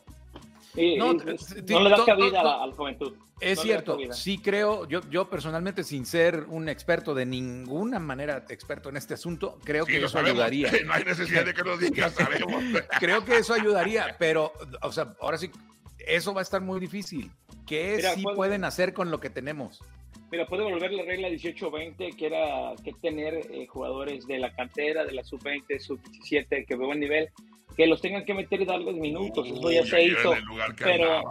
[0.98, 3.14] No, le da cabida a la juventud.
[3.40, 8.88] Es cierto, sí creo, yo, yo personalmente, sin ser un experto de ninguna manera experto
[8.88, 10.70] en este asunto, creo que eso ayudaría.
[10.86, 12.62] No hay necesidad de que nos digas, sabemos.
[12.98, 15.50] creo que eso ayudaría, pero, o sea, ahora sí,
[15.98, 17.30] eso va a estar muy difícil.
[17.66, 19.82] ¿Qué sí pueden hacer con lo que tenemos?
[20.30, 25.04] Mira, puede volver la regla 18-20, que era que tener eh, jugadores de la cantera,
[25.04, 27.30] de la sub-20, sub-17, que de buen nivel,
[27.76, 29.46] que los tengan que meter y darles minutos.
[29.48, 30.34] Eso ya se hizo.
[30.78, 31.22] pero,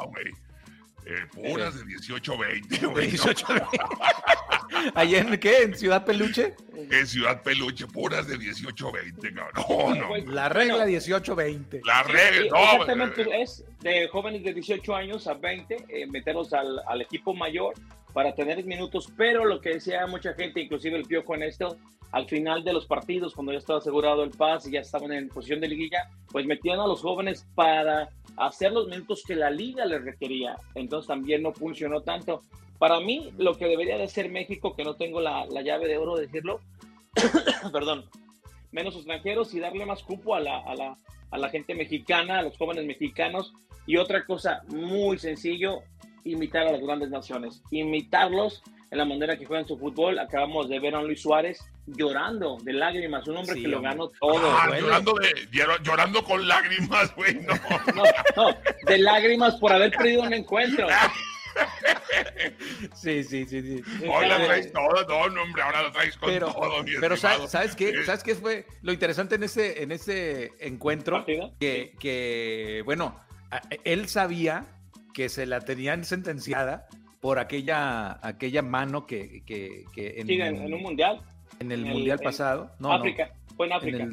[1.06, 3.08] eh, puras de 18-20, güey.
[3.10, 3.46] 18
[4.96, 5.64] ¿Allá en qué?
[5.64, 6.56] ¿En Ciudad Peluche?
[6.74, 10.00] En Ciudad Peluche, puras de 18-20, cabrón.
[10.00, 10.32] No, no.
[10.32, 11.82] La regla 18-20.
[11.86, 12.64] La regla, no.
[12.64, 17.76] Exactamente, es de jóvenes de 18 años a 20, eh, meterlos al, al, equipo mayor
[18.16, 21.76] para tener minutos, pero lo que decía mucha gente, inclusive el Piojo en esto,
[22.14, 25.28] al final de los partidos, cuando ya estaba asegurado el paz y ya estaban en
[25.28, 29.84] posición de liguilla, pues metían a los jóvenes para hacer los minutos que la liga
[29.86, 30.56] les requería.
[30.76, 32.42] Entonces también no funcionó tanto.
[32.80, 36.16] Para mí, lo que debería de ser México, que no tengo la, llave de oro
[36.16, 36.62] de decirlo,
[37.74, 38.06] perdón,
[38.72, 40.96] menos extranjeros y darle más cupo a la, a, la,
[41.32, 43.52] a la gente mexicana, a los jóvenes mexicanos.
[43.86, 45.82] Y otra cosa muy sencillo,
[46.26, 48.62] imitar a las grandes naciones, imitarlos
[48.92, 50.20] en la manera que juegan su fútbol.
[50.20, 54.52] Acabamos de ver a Luis Suárez llorando de lágrimas, un hombre que lo ganó todo.
[54.52, 55.16] Ah, llorando,
[55.84, 57.54] llorando con lágrimas, güey, no.
[58.36, 58.58] no.
[58.86, 60.88] de lágrimas por haber perdido un encuentro.
[62.94, 63.84] Sí, sí, sí, sí.
[64.06, 66.84] Hoy la traes todo, no, hombre, ahora lo traes con pero, todo.
[67.00, 68.04] pero ¿sabes, qué?
[68.04, 71.26] ¿Sabes qué fue lo interesante en ese, en ese encuentro?
[71.26, 73.22] Que, que, bueno,
[73.86, 74.66] él sabía
[75.16, 76.88] que se la tenían sentenciada
[77.22, 81.22] por aquella, aquella mano que, que, en, en, un mundial.
[81.60, 82.76] En el, mundial pasado.
[82.80, 84.10] No, África, fue en África.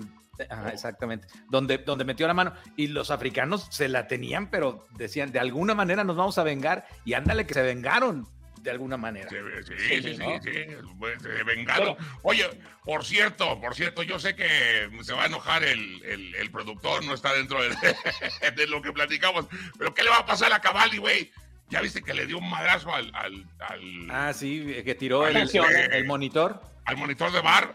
[0.48, 1.26] ajá, exactamente.
[1.50, 2.52] Donde, donde metió la mano.
[2.76, 6.86] Y los africanos se la tenían, pero decían, de alguna manera nos vamos a vengar.
[7.04, 8.28] Y ándale que se vengaron
[8.62, 9.28] de alguna manera.
[9.28, 10.66] Sí, sí, sí, sí,
[10.98, 11.96] pues, se vengaron.
[12.22, 12.48] Oye,
[12.84, 17.04] por cierto, por cierto, yo sé que se va a enojar el, el, el productor,
[17.04, 17.70] no está dentro de,
[18.56, 19.46] de, lo que platicamos,
[19.76, 21.32] pero ¿qué le va a pasar a Cavalli, güey?
[21.68, 23.10] ¿Ya viste que le dio un madrazo al.
[23.14, 26.60] al, al ah, sí, que tiró el, el, monitor.
[26.84, 27.74] Al monitor de bar.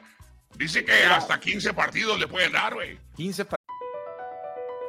[0.55, 2.97] Dice que hasta 15 partidos le pueden dar, güey.
[3.15, 3.45] 15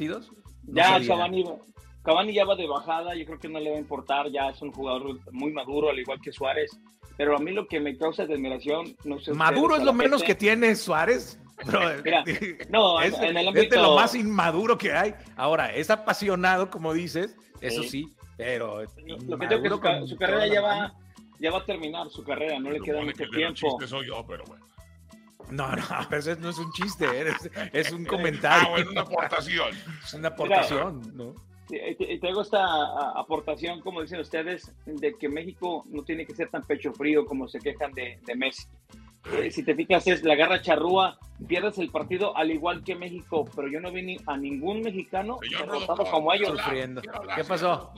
[0.00, 0.32] ¿Partidos?
[0.66, 1.44] No ya, Cavani,
[2.02, 4.62] Cavani ya va de bajada, yo creo que no le va a importar, ya es
[4.62, 6.70] un jugador muy maduro, al igual que Suárez.
[7.18, 9.34] Pero a mí lo que me causa admiración, no sé.
[9.34, 11.38] Maduro es lo menos que tiene Suárez.
[12.04, 12.24] Mira,
[12.70, 13.64] no, es, en el ámbito...
[13.64, 15.14] es de lo más inmaduro que hay.
[15.36, 18.08] Ahora, es apasionado, como dices, eso sí,
[18.38, 18.82] pero.
[19.28, 20.94] Lo que tengo que su, carrera ya va,
[21.38, 23.78] ya va a terminar, su carrera, no le queda mucho tiempo.
[23.86, 24.64] soy yo, pero bueno.
[25.50, 27.06] No, no, pero eso no es un chiste,
[27.72, 28.68] es, un comentario.
[28.68, 29.70] Ah, bueno, una aportación.
[30.02, 31.34] Es una aportación, ¿no?
[31.72, 32.64] Y tengo esta
[33.16, 37.46] aportación, como dicen ustedes, de que México no tiene que ser tan pecho frío como
[37.46, 38.66] se quejan de, de Messi.
[39.32, 43.48] Eh, si te fijas, es la garra charrúa, pierdes el partido al igual que México,
[43.54, 46.58] pero yo no vi ni a ningún mexicano derrotado como ellos.
[46.58, 47.02] Sufriendo.
[47.36, 47.92] ¿Qué pasó?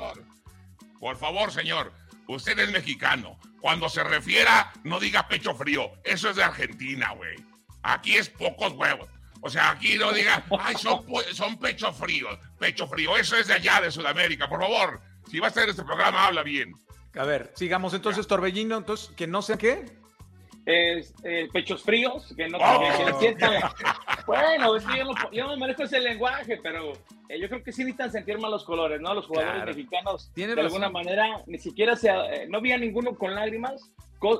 [1.00, 1.92] Por favor, señor,
[2.28, 3.38] usted es mexicano.
[3.60, 5.92] Cuando se refiera, no diga pecho frío.
[6.04, 7.36] Eso es de Argentina, güey.
[7.82, 9.08] Aquí es pocos huevos.
[9.40, 13.16] O sea, aquí no diga, ay, son, son pecho frío, pecho frío.
[13.16, 14.48] Eso es de allá, de Sudamérica.
[14.48, 16.72] Por favor, si va a estar este programa, habla bien.
[17.14, 20.01] A ver, sigamos entonces, Torbellino, entonces, que no sé qué
[20.66, 23.18] es, eh, pechos fríos, que no oh.
[23.18, 23.54] sientan.
[24.26, 26.92] Bueno, yo, no, yo, no, manejo ese lenguaje, pero
[27.28, 29.14] eh, yo creo que sí necesitan sentir malos colores, ¿no?
[29.14, 33.90] Los jugadores mexicanos, de alguna manera, ni siquiera se, eh, no había ninguno con lágrimas.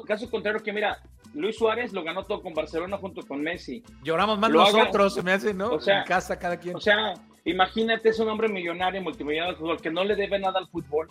[0.06, 1.02] Caso contrario, que mira,
[1.35, 3.82] Luis Suárez lo ganó todo con Barcelona junto con Messi.
[4.04, 5.72] Lloramos más nosotros, se me hace, ¿no?
[5.72, 6.76] O sea, en casa cada quien.
[6.76, 10.68] O sea, imagínate, es un hombre millonario, multimillonario fútbol, que no le debe nada al
[10.68, 11.08] fútbol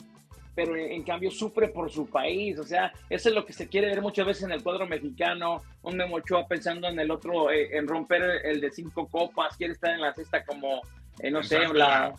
[0.56, 2.58] pero en cambio sufre por su país.
[2.60, 5.62] O sea, eso es lo que se quiere ver muchas veces en el cuadro mexicano.
[5.84, 9.74] Un Memo Ochoa pensando en el otro, eh, en romper el de cinco copas, quiere
[9.74, 10.82] estar en la cesta como,
[11.20, 12.14] eh, no sé, la,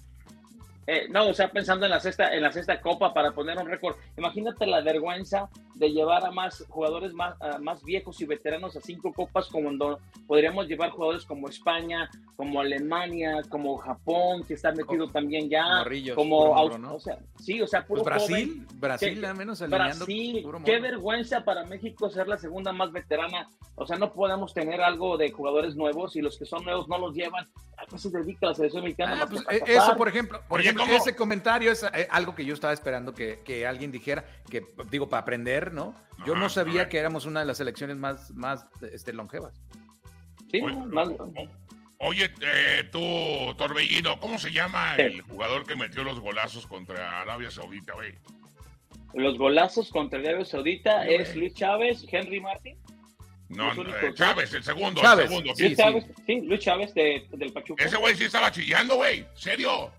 [0.87, 3.69] eh, no, o sea, pensando en la sexta, en la sexta copa para poner un
[3.69, 3.97] récord.
[4.17, 5.49] Imagínate la vergüenza
[5.83, 10.69] de llevar a más jugadores más, más viejos y veteranos a cinco copas, como podríamos
[10.69, 17.01] llevar jugadores como España, como Alemania, como Japón, que está metido también ya, como o
[17.01, 22.09] sea, sí, o sea, puro pues Brasil, Brasil, al menos Brasil, qué vergüenza para México
[22.11, 23.49] ser la segunda más veterana.
[23.75, 26.99] O sea, no podemos tener algo de jugadores nuevos y los que son nuevos no
[26.99, 27.49] los llevan.
[27.79, 29.21] ¿A qué se dedica la selección mexicana?
[29.23, 32.73] Ah, pues, eh, eso, por ejemplo, por ese comentario es eh, algo que yo estaba
[32.73, 35.95] esperando que, que, alguien dijera, que digo, para aprender ¿no?
[36.27, 39.61] Yo no sabía que éramos una de las selecciones más, más este, longevas.
[40.51, 40.61] Sí,
[42.05, 47.49] Oye, eh, tú, Torbellino, ¿cómo se llama el jugador que metió los golazos contra Arabia
[47.51, 48.15] Saudita, güey?
[49.15, 52.77] Los golazos contra Arabia Saudita es Luis Chávez, Henry Martin.
[53.51, 55.27] No, eh, Chávez, el segundo, Chávez.
[55.27, 55.55] el segundo.
[55.55, 57.85] Sí, Chávez, sí, Luis Chávez de, del Pachuca.
[57.85, 59.25] Ese güey sí estaba chillando, güey.
[59.35, 59.93] ¿Serio?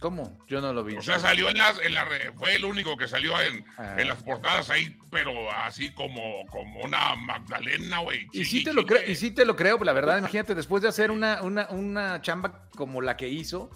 [0.00, 0.38] ¿Cómo?
[0.48, 0.96] Yo no lo vi.
[0.96, 3.96] O sea, salió en las, en la, fue el único que salió en, ah.
[3.98, 8.26] en las portadas ahí, pero así como, como una Magdalena, güey.
[8.32, 10.88] Y sí te lo creo, y sí te lo creo, la verdad, imagínate, después de
[10.88, 13.70] hacer una, una, una chamba como la que hizo,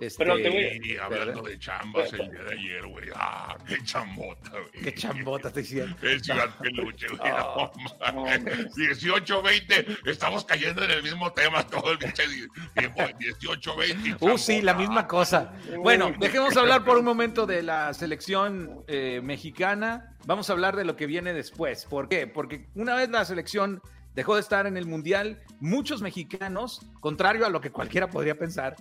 [0.00, 3.08] este, Pero te voy hablando de chambas el día de ayer, güey.
[3.14, 4.84] Ah, qué chambota, güey.
[4.84, 5.94] Qué chambota te hicieron.
[6.02, 8.44] Es ciudad peluche, güey.
[8.76, 9.86] 18, 20.
[10.06, 13.02] Estamos cayendo en el mismo tema todo el tiempo.
[13.18, 14.16] 18, 20.
[14.24, 15.52] Uh, sí, la misma cosa.
[15.76, 20.16] Bueno, dejemos hablar por un momento de la selección eh, mexicana.
[20.24, 21.84] Vamos a hablar de lo que viene después.
[21.84, 22.26] ¿Por qué?
[22.26, 23.82] Porque una vez la selección
[24.14, 28.76] dejó de estar en el Mundial, muchos mexicanos, contrario a lo que cualquiera podría pensar,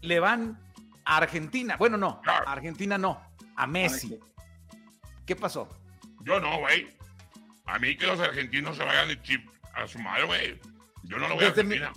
[0.00, 0.58] le van
[1.04, 1.76] a Argentina.
[1.76, 3.20] Bueno, no, a Argentina no,
[3.56, 4.18] a Messi.
[5.26, 5.68] ¿Qué pasó?
[6.22, 6.88] Yo no, güey.
[7.66, 9.18] A mí que los argentinos se vayan
[9.74, 10.60] a su madre, güey.
[11.04, 11.92] Yo no lo voy a Argentina.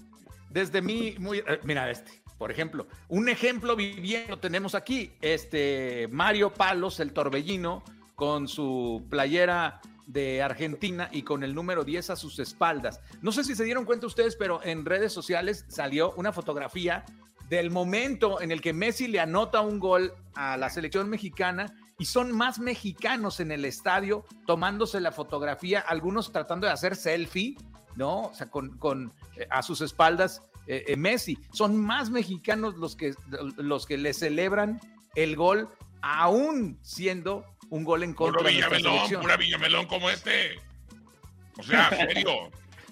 [0.49, 1.39] desde mí, muy.
[1.39, 5.13] Eh, mira, este, por ejemplo, un ejemplo viviendo tenemos aquí.
[5.21, 7.83] Este Mario Palos, el torbellino,
[8.15, 12.99] con su playera de Argentina y con el número 10 a sus espaldas.
[13.21, 17.05] No sé si se dieron cuenta ustedes, pero en redes sociales salió una fotografía
[17.51, 22.05] del momento en el que Messi le anota un gol a la selección mexicana y
[22.05, 27.57] son más mexicanos en el estadio tomándose la fotografía, algunos tratando de hacer selfie,
[27.97, 28.21] ¿no?
[28.21, 31.37] O sea, con, eh, a sus espaldas eh, eh, Messi.
[31.51, 33.15] Son más mexicanos los que,
[33.57, 34.79] los que le celebran
[35.15, 35.67] el gol,
[36.01, 39.21] aún siendo un gol en contra de la selección.
[39.21, 40.57] Pura Villamelón como este.
[41.59, 42.49] O sea, serio.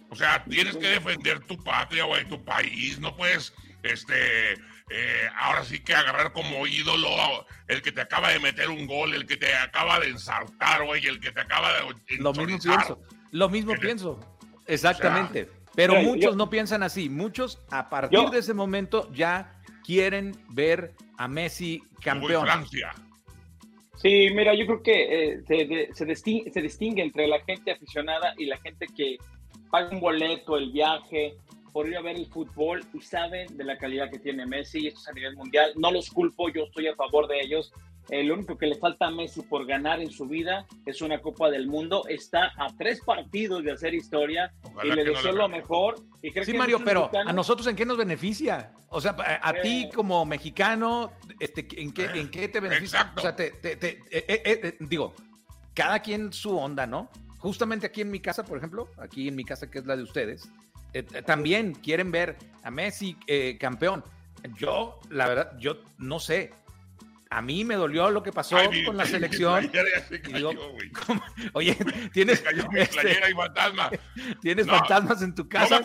[0.10, 3.00] O sea, tienes que defender tu patria, güey, tu país.
[3.00, 4.54] No puedes este,
[4.90, 7.10] eh, ahora sí que agarrar como ídolo
[7.68, 11.06] el que te acaba de meter un gol, el que te acaba de ensartar, güey,
[11.06, 12.18] el que te acaba de...
[12.18, 14.20] Lo mismo pienso, lo mismo pienso,
[14.66, 15.50] exactamente.
[15.76, 21.28] pero muchos no piensan así, muchos a partir de ese momento ya quieren ver a
[21.28, 22.46] Messi campeón.
[22.46, 22.94] Francia.
[23.98, 28.34] Sí, mira, yo creo que eh, se, se, distingue, se distingue entre la gente aficionada
[28.38, 29.18] y la gente que
[29.70, 31.36] paga un boleto, el viaje,
[31.72, 35.00] por ir a ver el fútbol y saben de la calidad que tiene Messi, esto
[35.00, 35.72] es a nivel mundial.
[35.76, 37.72] No los culpo, yo estoy a favor de ellos.
[38.10, 41.22] El lo único que le falta a Messi por ganar en su vida es una
[41.22, 42.04] Copa del Mundo.
[42.08, 44.52] Está a tres partidos de hacer historia
[44.84, 45.96] y le deseo lo mejor.
[46.22, 48.72] Y sí, Mario, pero ¿a nosotros en qué nos beneficia?
[48.90, 49.90] O sea, a, ti eh.
[49.94, 53.14] como mexicano, este, ¿en, qué, ¿en qué te beneficia?
[53.16, 55.14] O sea, te, eh, eh, digo,
[55.76, 57.10] cada quien su onda, ¿no?
[57.38, 60.04] Justamente aquí en mi casa, por ejemplo, aquí en mi casa que es la de
[60.04, 60.50] ustedes,
[60.94, 64.04] eh, eh, también quieren ver a Messi eh, campeón.
[64.58, 66.52] Yo, la verdad, yo no sé.
[67.30, 69.72] A mí me dolió lo que pasó con la selección.
[71.54, 71.78] oye,
[72.14, 72.44] tienes.
[72.74, 73.92] Este, y fantasma.
[74.42, 75.82] Tienes fantasmas en tu casa.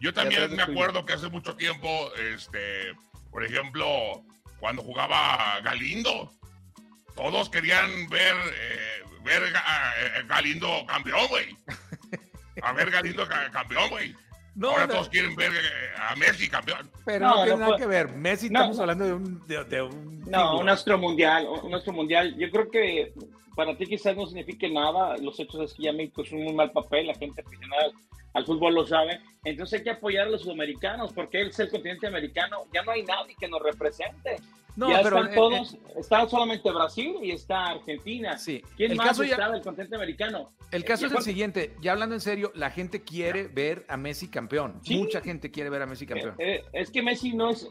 [0.00, 2.92] yo, también me acuerdo que hace mucho tiempo, este,
[3.30, 4.22] por ejemplo,
[4.60, 6.30] cuando jugaba Galindo,
[7.14, 8.34] todos querían ver,
[9.24, 9.42] ver
[10.26, 11.56] Galindo campeón, güey.
[12.62, 14.14] A ver, Galindo campeón, güey.
[14.54, 16.90] No, Ahora todos quieren ver eh, a Messi campeón.
[17.04, 18.08] Pero no, tiene nada que ver.
[18.08, 19.46] Messi, estamos hablando de un.
[19.46, 21.46] De, un no, un astro mundial.
[21.62, 22.34] Un astro mundial.
[22.38, 23.12] Yo creo que
[23.56, 25.16] para ti quizás no signifique nada.
[25.16, 27.08] Los hechos es que ya México es un muy mal papel.
[27.08, 27.90] La gente aficionada
[28.34, 29.18] al fútbol lo sabe.
[29.44, 32.64] Entonces hay que apoyar a los sudamericanos porque él es el continente americano.
[32.72, 34.36] Ya no hay nadie que nos represente.
[34.76, 38.36] No, ya pero están todos, está solamente Brasil y está Argentina.
[38.36, 38.62] Sí.
[38.76, 40.52] ¿Quién el más caso está del continente americano?
[40.70, 44.28] El caso es el siguiente, ya hablando en serio, la gente quiere ver a Messi
[44.28, 44.80] campeón.
[44.90, 46.34] Mucha gente quiere ver a Messi campeón.
[46.38, 47.68] Eh, eh, es que Messi no es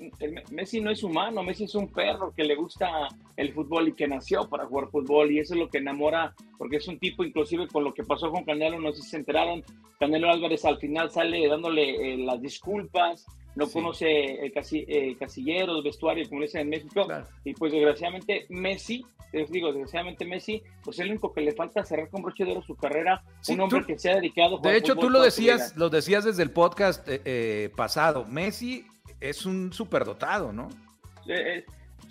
[0.49, 4.07] Messi no es humano, Messi es un perro que le gusta el fútbol y que
[4.07, 7.67] nació para jugar fútbol y eso es lo que enamora, porque es un tipo inclusive
[7.67, 9.63] con lo que pasó con Canelo, no sé si se enteraron,
[9.99, 16.27] Canelo Álvarez al final sale dándole eh, las disculpas no conoce el eh, casilleros, vestuario,
[16.29, 17.07] como dicen en México.
[17.43, 22.09] Y pues desgraciadamente Messi, les digo, desgraciadamente Messi, pues el único que le falta cerrar
[22.09, 24.59] con broche de oro su carrera, un hombre que se ha dedicado.
[24.59, 28.25] A de hecho, tú lo decías, lo decías desde el podcast eh, eh, pasado.
[28.25, 28.85] Messi
[29.21, 30.69] es un superdotado, ¿no?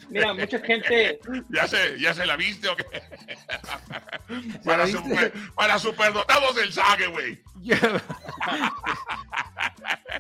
[0.09, 1.19] Mira, mucha gente.
[1.51, 2.85] ¿Ya se, ya se la viste o qué?
[4.65, 7.43] para, super, para superdotados del saque, güey.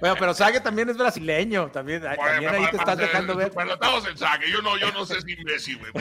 [0.00, 3.52] bueno, pero Sague también es brasileño, también, también ahí te estás dejando ver.
[3.70, 5.92] Estamos en Sague, yo no, yo no sé si Messi, güey.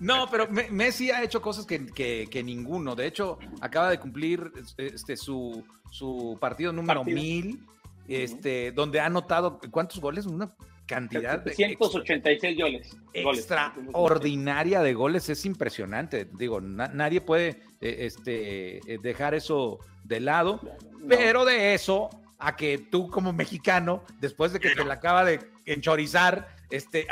[0.00, 2.96] no, pero Messi ha hecho cosas que, que, que, ninguno.
[2.96, 7.64] De hecho, acaba de cumplir este, su, su partido número mil,
[8.08, 10.26] este, donde ha anotado, ¿cuántos goles?
[10.26, 10.50] Una
[10.86, 12.96] cantidad de 186 goles.
[13.12, 16.28] Extraordinaria de goles, es impresionante.
[16.32, 20.60] Digo, nadie puede eh, este, eh, dejar eso de lado,
[21.08, 22.08] pero de eso
[22.38, 27.06] a que tú como mexicano, después de que te la acaba de enchorizar, este,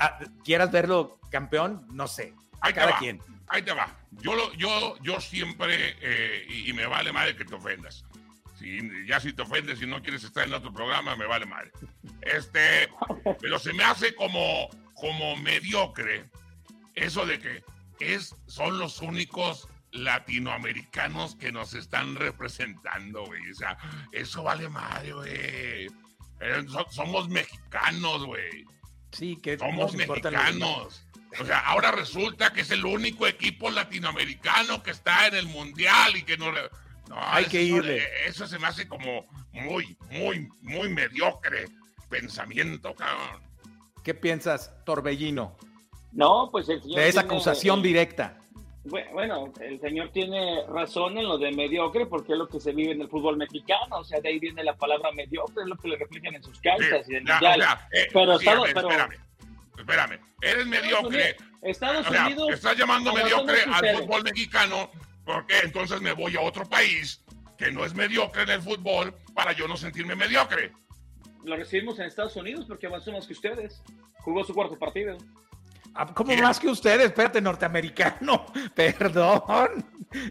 [0.45, 2.35] quieras verlo campeón, no sé.
[2.61, 3.21] Ahí cada te va, quien.
[3.49, 3.97] Ahí te va.
[4.23, 8.05] Yo, lo, yo, yo siempre, eh, y, y, me vale madre que te ofendas
[9.07, 11.71] ya si te ofendes y no quieres estar en otro programa, me vale mal.
[12.23, 12.89] Este,
[13.41, 16.25] pero se me hace como, como mediocre
[16.95, 17.65] eso de que
[18.01, 23.51] es, son los únicos latinoamericanos que nos están representando, güey.
[23.51, 23.79] O sea,
[24.13, 25.31] eso vale madre, güey.
[25.33, 28.65] Eh, somos mexicanos, güey.
[29.13, 31.07] Sí, que somos mexicanos.
[31.41, 36.17] O sea, ahora resulta que es el único equipo latinoamericano que está en el mundial
[36.17, 36.53] y que no
[37.11, 38.03] hay que irle.
[38.27, 41.67] Eso se me hace como muy, muy, muy mediocre
[42.09, 43.43] pensamiento, cabrón.
[44.03, 45.57] ¿Qué piensas, Torbellino?
[46.13, 47.01] No, pues el señor.
[47.01, 48.39] De esa acusación directa.
[48.85, 52.93] Bueno, el señor tiene razón en lo de mediocre porque es lo que se vive
[52.93, 53.99] en el fútbol mexicano.
[53.99, 56.61] O sea, de ahí viene la palabra mediocre, es lo que le reflejan en sus
[56.61, 57.09] cartas.
[57.09, 59.17] y en eh, pero, espérame,
[59.79, 61.37] espérame, eres mediocre.
[61.63, 62.51] Estados Unidos.
[62.53, 64.91] estás llamando mediocre al fútbol mexicano
[65.25, 67.23] porque entonces me voy a otro país
[67.57, 70.73] que no es mediocre en el fútbol para yo no sentirme mediocre.
[71.45, 73.83] Lo recibimos en Estados Unidos porque avanzó más que ustedes.
[74.21, 75.19] Jugó su cuarto partido.
[75.95, 77.07] Ah, ¿Cómo más que ustedes?
[77.07, 78.47] Espérate, norteamericano.
[78.75, 79.43] Perdón.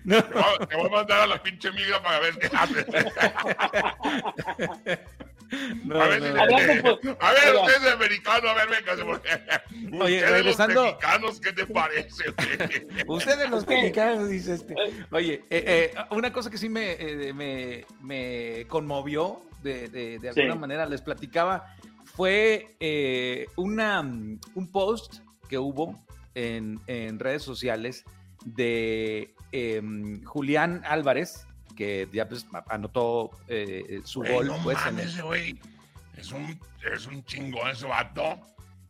[0.04, 0.24] No.
[0.24, 2.80] Te, voy, a mandar a la pinche migra para ver qué hace.
[5.92, 6.24] a ver,
[7.20, 10.04] a ver, usted es americano, a ver, venga.
[10.04, 10.84] Oye, regresando.
[10.84, 12.24] Los mexicanos, ¿qué te parece?
[13.08, 14.76] ustedes los mexicanos, dice este.
[15.12, 20.30] Oye, eh, eh, una cosa que sí me, eh, me, me conmovió de, de, de
[20.30, 22.76] alguna manera, les platicaba, fue
[23.56, 25.23] una, un post
[25.54, 25.96] que hubo
[26.34, 28.06] en, en redes sociales
[28.44, 31.46] de em, Julián Álvarez,
[31.78, 34.48] que ya pues, anotó eh, su gol.
[34.48, 35.60] No pues, mames, ese
[36.18, 36.60] es un,
[36.92, 38.40] es un chingón ese vato.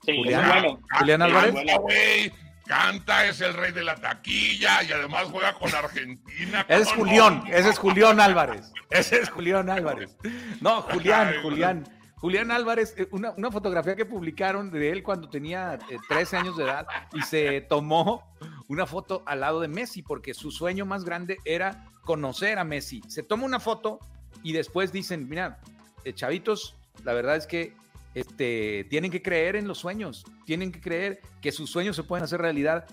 [0.05, 2.31] Sí, Julián, Julián Álvarez.
[2.65, 6.65] Canta, es el rey de la taquilla y además juega con Argentina.
[6.69, 8.71] es Julián, ese es Julián Álvarez.
[8.89, 10.15] Ese es Julián Álvarez.
[10.61, 11.83] No, Julián, Julián.
[12.23, 16.55] Julián Álvarez, eh, una, una, fotografía que publicaron de él cuando tenía 13 eh, años
[16.55, 18.33] de edad y se tomó
[18.69, 23.01] una foto al lado de Messi porque su sueño más grande era conocer a Messi.
[23.09, 23.99] Se toma una foto
[24.41, 25.59] y después dicen, mira,
[26.05, 27.73] eh, chavitos, la verdad es que
[28.15, 32.23] este, tienen que creer en los sueños, tienen que creer que sus sueños se pueden
[32.23, 32.85] hacer realidad.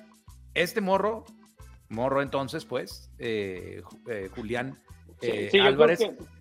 [0.54, 1.24] Este morro,
[1.88, 3.12] morro entonces, pues,
[4.34, 4.82] Julián
[5.62, 6.00] Álvarez,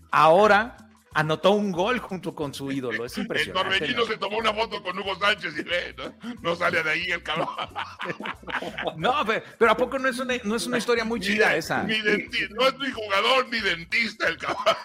[0.09, 3.05] ahora anotó un gol junto con su ídolo.
[3.05, 3.75] Es impresionante.
[3.75, 5.95] El Torbellino se tomó una foto con Hugo Sánchez y ve,
[6.41, 6.55] ¿no?
[6.55, 7.47] sale de ahí el cabrón.
[8.97, 9.13] no,
[9.57, 11.83] pero, ¿a poco no es una, no es una historia muy chida esa?
[11.83, 14.75] no es ni jugador ni dentista el cabrón.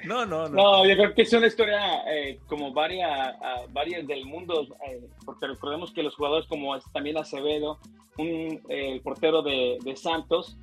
[0.05, 0.49] No, no, no.
[0.49, 3.35] No, yo creo que es una historia eh, como varias,
[3.71, 7.79] varias del mundo, eh, porque recordemos que los jugadores como también Acevedo,
[8.17, 10.57] un eh, portero de, de Santos,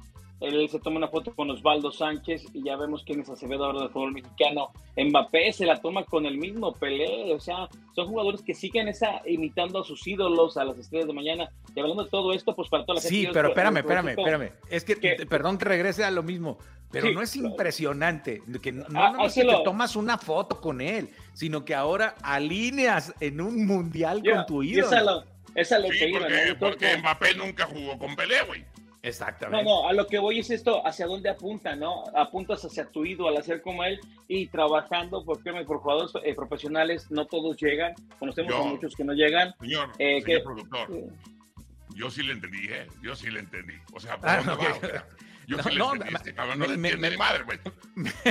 [0.45, 3.81] él se toma una foto con Osvaldo Sánchez y ya vemos quién es Acevedo ahora
[3.81, 4.71] del fútbol mexicano.
[4.97, 9.23] Mbappé se la toma con el mismo Pelé, o sea, son jugadores que siguen esa
[9.27, 11.51] imitando a sus ídolos, a las estrellas de mañana.
[11.75, 13.17] Y hablando de todo esto, pues para toda la gente.
[13.17, 14.53] Sí, pero espérame, espérame, espérame.
[14.69, 14.97] Es que,
[15.29, 16.59] perdón que regrese a lo mismo,
[16.91, 20.81] pero no es impresionante que no, no, ah, es que te tomas una foto con
[20.81, 24.87] él, sino que ahora alineas en un mundial con tu ídolo.
[24.87, 25.25] Esa lo,
[25.55, 28.65] esa lo sí, porque, porque Mbappé nunca jugó con Pelé, güey.
[29.05, 29.63] Exactamente.
[29.63, 32.05] No, no, a lo que voy es esto, hacia dónde apunta, ¿no?
[32.17, 37.11] Apuntas hacia tu ídolo al hacer como él y trabajando, porque por jugadores eh, profesionales
[37.11, 39.55] no todos llegan, conocemos a muchos que no llegan.
[39.61, 40.89] Señor, eh, señor productor,
[41.95, 42.89] yo sí le entendí, ¿eh?
[43.03, 43.75] Yo sí le entendí.
[43.93, 45.07] O sea, ¿por ah, dónde va?
[45.47, 47.59] yo sí le entendí, este cabrón no entiende mi madre, güey.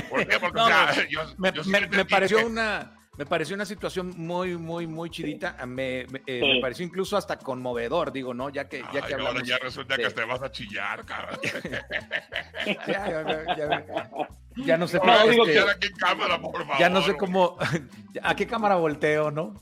[0.10, 0.40] ¿Por qué?
[0.42, 1.22] Porque, o sea, yo,
[1.54, 5.56] yo sí me pareció una me pareció una situación muy, muy, muy chidita.
[5.68, 8.50] Me, eh, me, pareció incluso hasta conmovedor, digo, ¿no?
[8.50, 9.36] Ya que, ya que hablamos.
[9.36, 11.40] Ahora ya resulta que te vas a chillar, cara.
[12.88, 13.86] ya, ya, ya,
[14.56, 15.00] ya, no sé.
[15.04, 15.60] No, digo que...
[15.60, 16.80] aquí cámara, por favor.
[16.80, 17.58] Ya no sé cómo.
[18.24, 19.54] ¿A qué cámara volteo, no?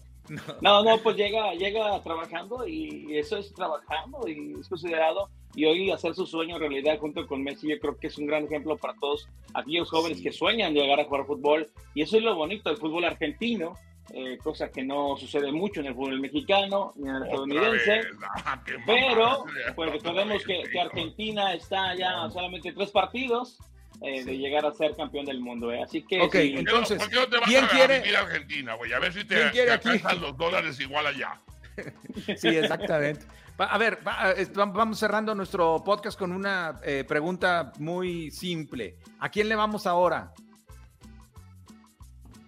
[0.62, 5.30] No, no, pues llega, llega trabajando y eso es trabajando y es considerado.
[5.56, 8.46] Y hoy hacer su sueño realidad junto con Messi, yo creo que es un gran
[8.46, 11.70] ejemplo para todos aquellos jóvenes que sueñan llegar a jugar fútbol.
[11.94, 13.76] Y eso es lo bonito del fútbol argentino,
[14.14, 18.02] eh, cosa que no sucede mucho en el fútbol mexicano ni en el estadounidense.
[18.46, 19.46] Ah, pero,
[19.76, 23.58] pues recordemos que, que, Argentina está ya solamente tres partidos
[24.02, 25.72] eh, de llegar a ser campeón del mundo.
[25.72, 25.82] Eh.
[25.84, 26.22] Así que.
[26.22, 26.54] Ok, sí.
[26.58, 26.98] entonces.
[26.98, 28.94] ¿Por qué no te vas ¿quién a quiere- a Argentina, güey?
[28.94, 29.90] A ver si te, ¿Quién quiere te aquí?
[29.90, 31.38] alcanzan los dólares igual allá.
[32.38, 33.26] Sí, exactamente.
[33.58, 34.34] A ver, va-
[34.68, 38.98] vamos cerrando nuestro podcast con una eh, pregunta muy simple.
[39.20, 40.34] ¿A quién le vamos ahora?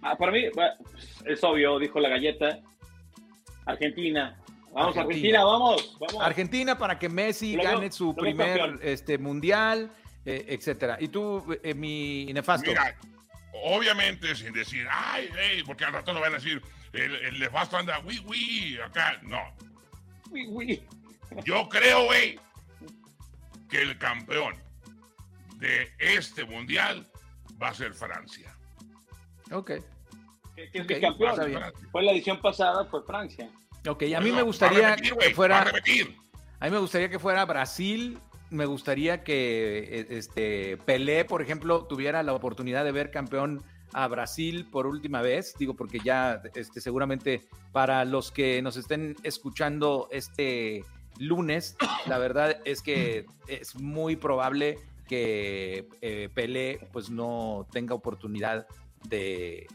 [0.02, 0.44] Ah, para mí,
[1.24, 2.58] es obvio, dijo la galleta.
[3.64, 4.38] Argentina.
[4.72, 5.40] Vamos, Argentina.
[5.40, 5.96] Argentina, vamos.
[6.00, 6.22] vamos.
[6.22, 8.80] Argentina para que Messi Lo veo- gane su lo primer campeón.
[8.82, 9.90] este, mundial,
[10.26, 10.96] eh, etcétera.
[11.00, 12.70] Y tú, eh, mi nefasto.
[12.70, 12.96] Mira,
[13.64, 16.60] obviamente sin decir, ay, hey, porque al rato no van a decir,
[16.94, 19.18] el, el nefasto anda, uy, uy, acá.
[19.22, 19.40] No.
[20.30, 20.82] Uy, uy.
[21.44, 22.38] Yo creo, güey,
[23.68, 24.54] que el campeón
[25.56, 27.06] de este mundial
[27.62, 28.54] va a ser Francia.
[29.50, 29.72] Ok,
[30.56, 31.30] Que, que es Ok, bicampeón.
[31.30, 31.60] está bien.
[31.90, 33.48] Fue la edición pasada, fue Francia.
[33.88, 34.02] ok.
[34.02, 36.16] A mí Bueno, me gustaría repetir, que fuera, a repetir.
[36.60, 38.18] a mí me gustaría que fuera Brasil.
[38.50, 44.08] Me gustaría que eh, este Pelé, por ejemplo, tuviera la oportunidad de ver campeón a
[44.08, 45.54] Brasil por última vez.
[45.58, 50.84] Digo, porque ya este, seguramente para los que nos estén escuchando este
[51.18, 51.76] lunes,
[52.06, 54.78] la verdad es que es muy probable
[55.08, 58.66] que eh, Pelé pues no tenga oportunidad
[59.04, 59.66] de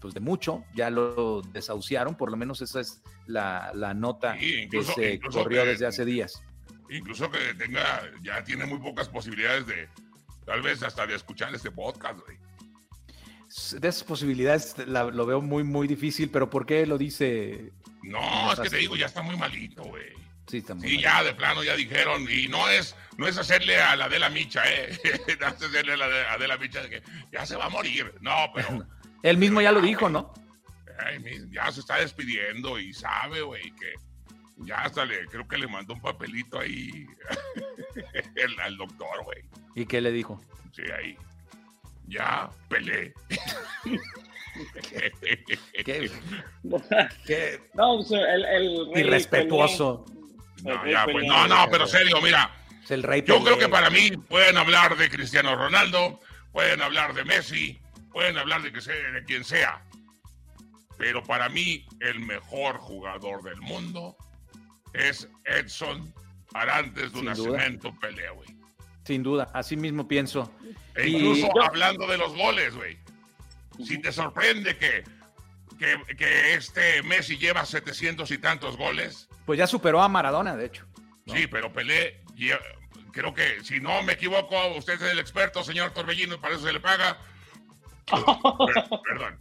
[0.00, 4.54] pues de mucho, ya lo desahuciaron, por lo menos esa es la, la nota Sí,
[4.62, 6.42] incluso- que se corrió que- desde hace días.
[6.88, 9.88] Incluso que tenga, ya tiene muy pocas posibilidades de,
[10.46, 12.38] tal vez hasta de escuchar este podcast, güey.
[13.80, 17.72] De esas posibilidades la- lo veo muy, muy difícil, pero ¿por qué lo dice?
[18.02, 20.06] No, es que te digo, ya está muy malito, güey.
[20.46, 23.80] Sí, está muy Sí, ya de plano ya dijeron, y no es, no es hacerle
[23.80, 24.98] a la de la micha, eh.
[25.40, 27.66] no es hacerle a la de, a de la micha de que ya se va
[27.66, 28.14] a morir.
[28.20, 28.86] No, pero
[29.22, 30.32] Él mismo ya lo dijo, ¿no?
[31.50, 33.94] ya se está despidiendo y sabe, güey, que
[34.58, 37.06] ya hasta le, creo que le mandó un papelito ahí
[38.36, 39.42] el- al doctor, güey.
[39.74, 40.40] ¿Y qué le dijo?
[40.72, 41.16] Sí, ahí.
[42.08, 43.12] Ya pelé.
[45.84, 46.10] Qué,
[47.26, 50.04] qué No, el, el rey irrespetuoso.
[50.06, 52.54] Pelé- No, el ya, pues, no, no, pero serio, mira.
[52.82, 53.44] Es el rey Yo Pelé.
[53.46, 56.20] creo que para mí pueden hablar de Cristiano Ronaldo,
[56.52, 57.80] pueden hablar de Messi,
[58.12, 59.82] pueden hablar de, que sea, de quien sea.
[60.98, 64.16] Pero para mí el mejor jugador del mundo
[64.92, 66.12] es Edson
[66.52, 68.48] Arantes de Sin Nacimiento Pelé, güey.
[69.10, 70.52] Sin duda, así mismo pienso.
[70.94, 72.96] E incluso hablando de los goles, güey.
[73.84, 75.02] Si te sorprende que,
[75.80, 80.66] que, que este Messi lleva 700 y tantos goles, Pues ya superó a Maradona, de
[80.66, 80.86] hecho.
[81.26, 81.34] ¿no?
[81.34, 82.20] Sí, pero Pelé,
[83.10, 86.72] creo que si no me equivoco, usted es el experto, señor Torbellino, para eso se
[86.72, 87.18] le paga.
[88.06, 88.20] Per-
[89.10, 89.38] perdón.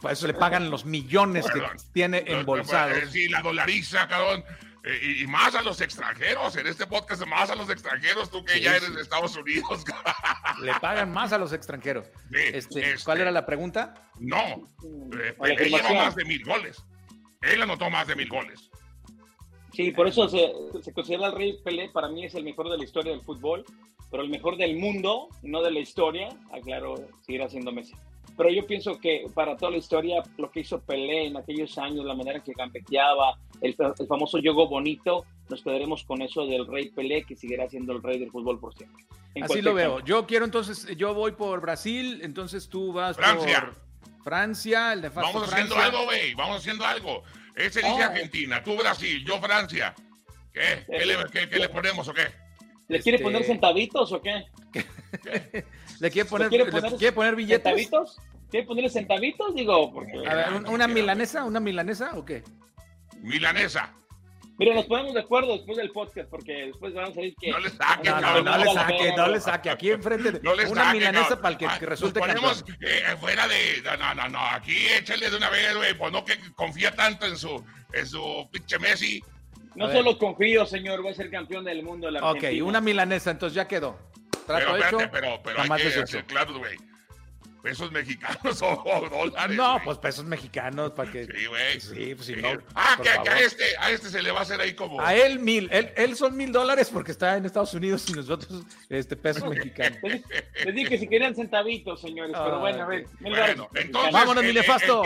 [0.00, 1.76] Por eso le pagan los millones que Perdón.
[1.92, 3.10] tiene Eh, embolsados.
[3.10, 4.44] Sí, la dolariza, cabrón.
[4.86, 8.44] Eh, y, y más a los extranjeros, en este podcast, más a los extranjeros, tú
[8.44, 8.76] que Sí, ya sí.
[8.84, 9.82] eres de Estados Unidos.
[10.60, 12.06] Le pagan más a los extranjeros.
[12.30, 13.94] Sí, Este, este, ¿Cuál era la pregunta?
[14.20, 14.38] No,
[15.18, 16.84] eh, Oye, Pelé lleva más de mil goles.
[17.40, 18.70] Él anotó más de mil goles.
[19.72, 22.76] Sí, por eso se, se considera el rey Pelé, para mí es el mejor de
[22.78, 23.64] la historia del fútbol,
[24.10, 27.94] pero el mejor del mundo, no de la historia, aclaro, seguirá siendo Messi.
[28.36, 32.04] Pero yo pienso que para toda la historia, lo que hizo Pelé en aquellos años,
[32.04, 36.66] la manera en que gambeteaba, el, el famoso juego bonito, nos quedaremos con eso del
[36.66, 39.04] rey Pelé, que seguirá siendo el rey del fútbol por siempre.
[39.36, 39.94] En Así lo veo.
[39.96, 40.06] campo.
[40.06, 43.60] Yo quiero entonces, yo voy por Brasil, entonces tú vas Francia.
[43.72, 46.34] por Francia, el de Vamos haciendo algo, güey.
[46.34, 47.22] Vamos haciendo algo.
[47.54, 48.02] Ese dice Oh.
[48.02, 49.94] Argentina, tú Brasil, yo Francia.
[50.52, 50.84] ¿Qué?
[50.88, 52.26] ¿Qué le, qué- qué le ponemos o qué?
[52.88, 54.44] ¿Le quiere este- poner centavitos o qué?
[56.00, 57.62] ¿Le quiere poner, quiere le poner quiere poner billetes?
[57.64, 58.18] ¿Centavitos?
[58.50, 59.54] ¿Quiere ponerle centavitos?
[59.54, 60.12] Digo, porque...
[60.28, 61.44] A ver, ¿un- ¿una milanesa?
[61.44, 62.42] ¿Una milanesa o qué?
[63.20, 63.92] Milanesa.
[64.56, 67.50] Mira, nos ponemos de acuerdo después del podcast, porque después van a salir que...
[67.50, 68.44] No le saques, No, no, cabrón.
[68.44, 69.70] no le saque, no le saque.
[69.70, 72.64] Aquí enfrente de No le una saque, milanesa para el que, que resulte nos ponemos
[72.80, 73.82] eh, fuera de.
[73.82, 74.38] No, no, no, no.
[74.38, 75.94] Aquí échale de una vez, güey.
[75.98, 79.20] Pues no que confía tanto en su, en su pinche Messi.
[79.74, 82.64] No solo confío, señor, va a ser campeón del mundo de la Ok, Argentina.
[82.64, 83.98] una milanesa, entonces ya quedó.
[84.46, 85.10] Trato Pero hecho.
[85.12, 86.02] pero, pero hay jamás que deshecho.
[86.04, 86.76] hacer claro, güey.
[87.62, 89.56] Pesos mexicanos o, o dólares.
[89.56, 91.24] No, pues pesos mexicanos para que.
[91.24, 91.80] Sí, güey.
[91.80, 92.42] Sí, pues si Sí.
[92.42, 92.50] no.
[92.74, 95.00] Ah, que, que a este, a este se le va a hacer ahí como.
[95.00, 98.64] A él mil, él, él son mil dólares porque está en Estados Unidos y nosotros
[98.90, 99.98] este pesos mexicanos.
[100.02, 100.24] Les, di-
[100.66, 103.06] les dije que si querían centavitos, señores, pero bueno, a ver.
[103.20, 104.12] Bueno, dólares entonces.
[104.12, 104.56] Vámonos, mi el-.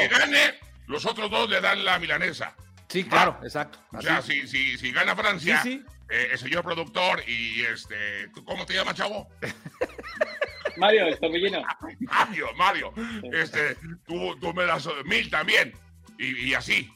[0.01, 0.55] El, que gane,
[0.89, 2.57] los otros dos le dan la milanesa.
[2.89, 3.79] Sí, claro, exacto.
[3.93, 5.63] O sea, si, si, si gana Francia,
[6.11, 9.29] eh, el señor productor y este, ¿cómo te llamas, chavo?
[10.77, 11.63] Mario, el torbellino.
[12.01, 12.93] Mario, Mario.
[13.33, 15.73] Este, tú, tú me das mil también.
[16.19, 16.91] Y, y así.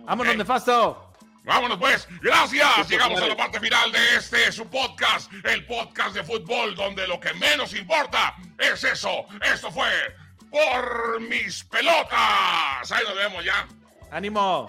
[0.00, 0.38] Vámonos, okay.
[0.38, 1.08] nefasto.
[1.48, 2.88] Vámonos pues, gracias.
[2.90, 7.18] Llegamos a la parte final de este su podcast, el podcast de fútbol, donde lo
[7.18, 9.24] que menos importa es eso.
[9.40, 9.88] Esto fue
[10.50, 12.92] por mis pelotas.
[12.92, 13.66] Ahí nos vemos ya.
[14.10, 14.68] Ánimo.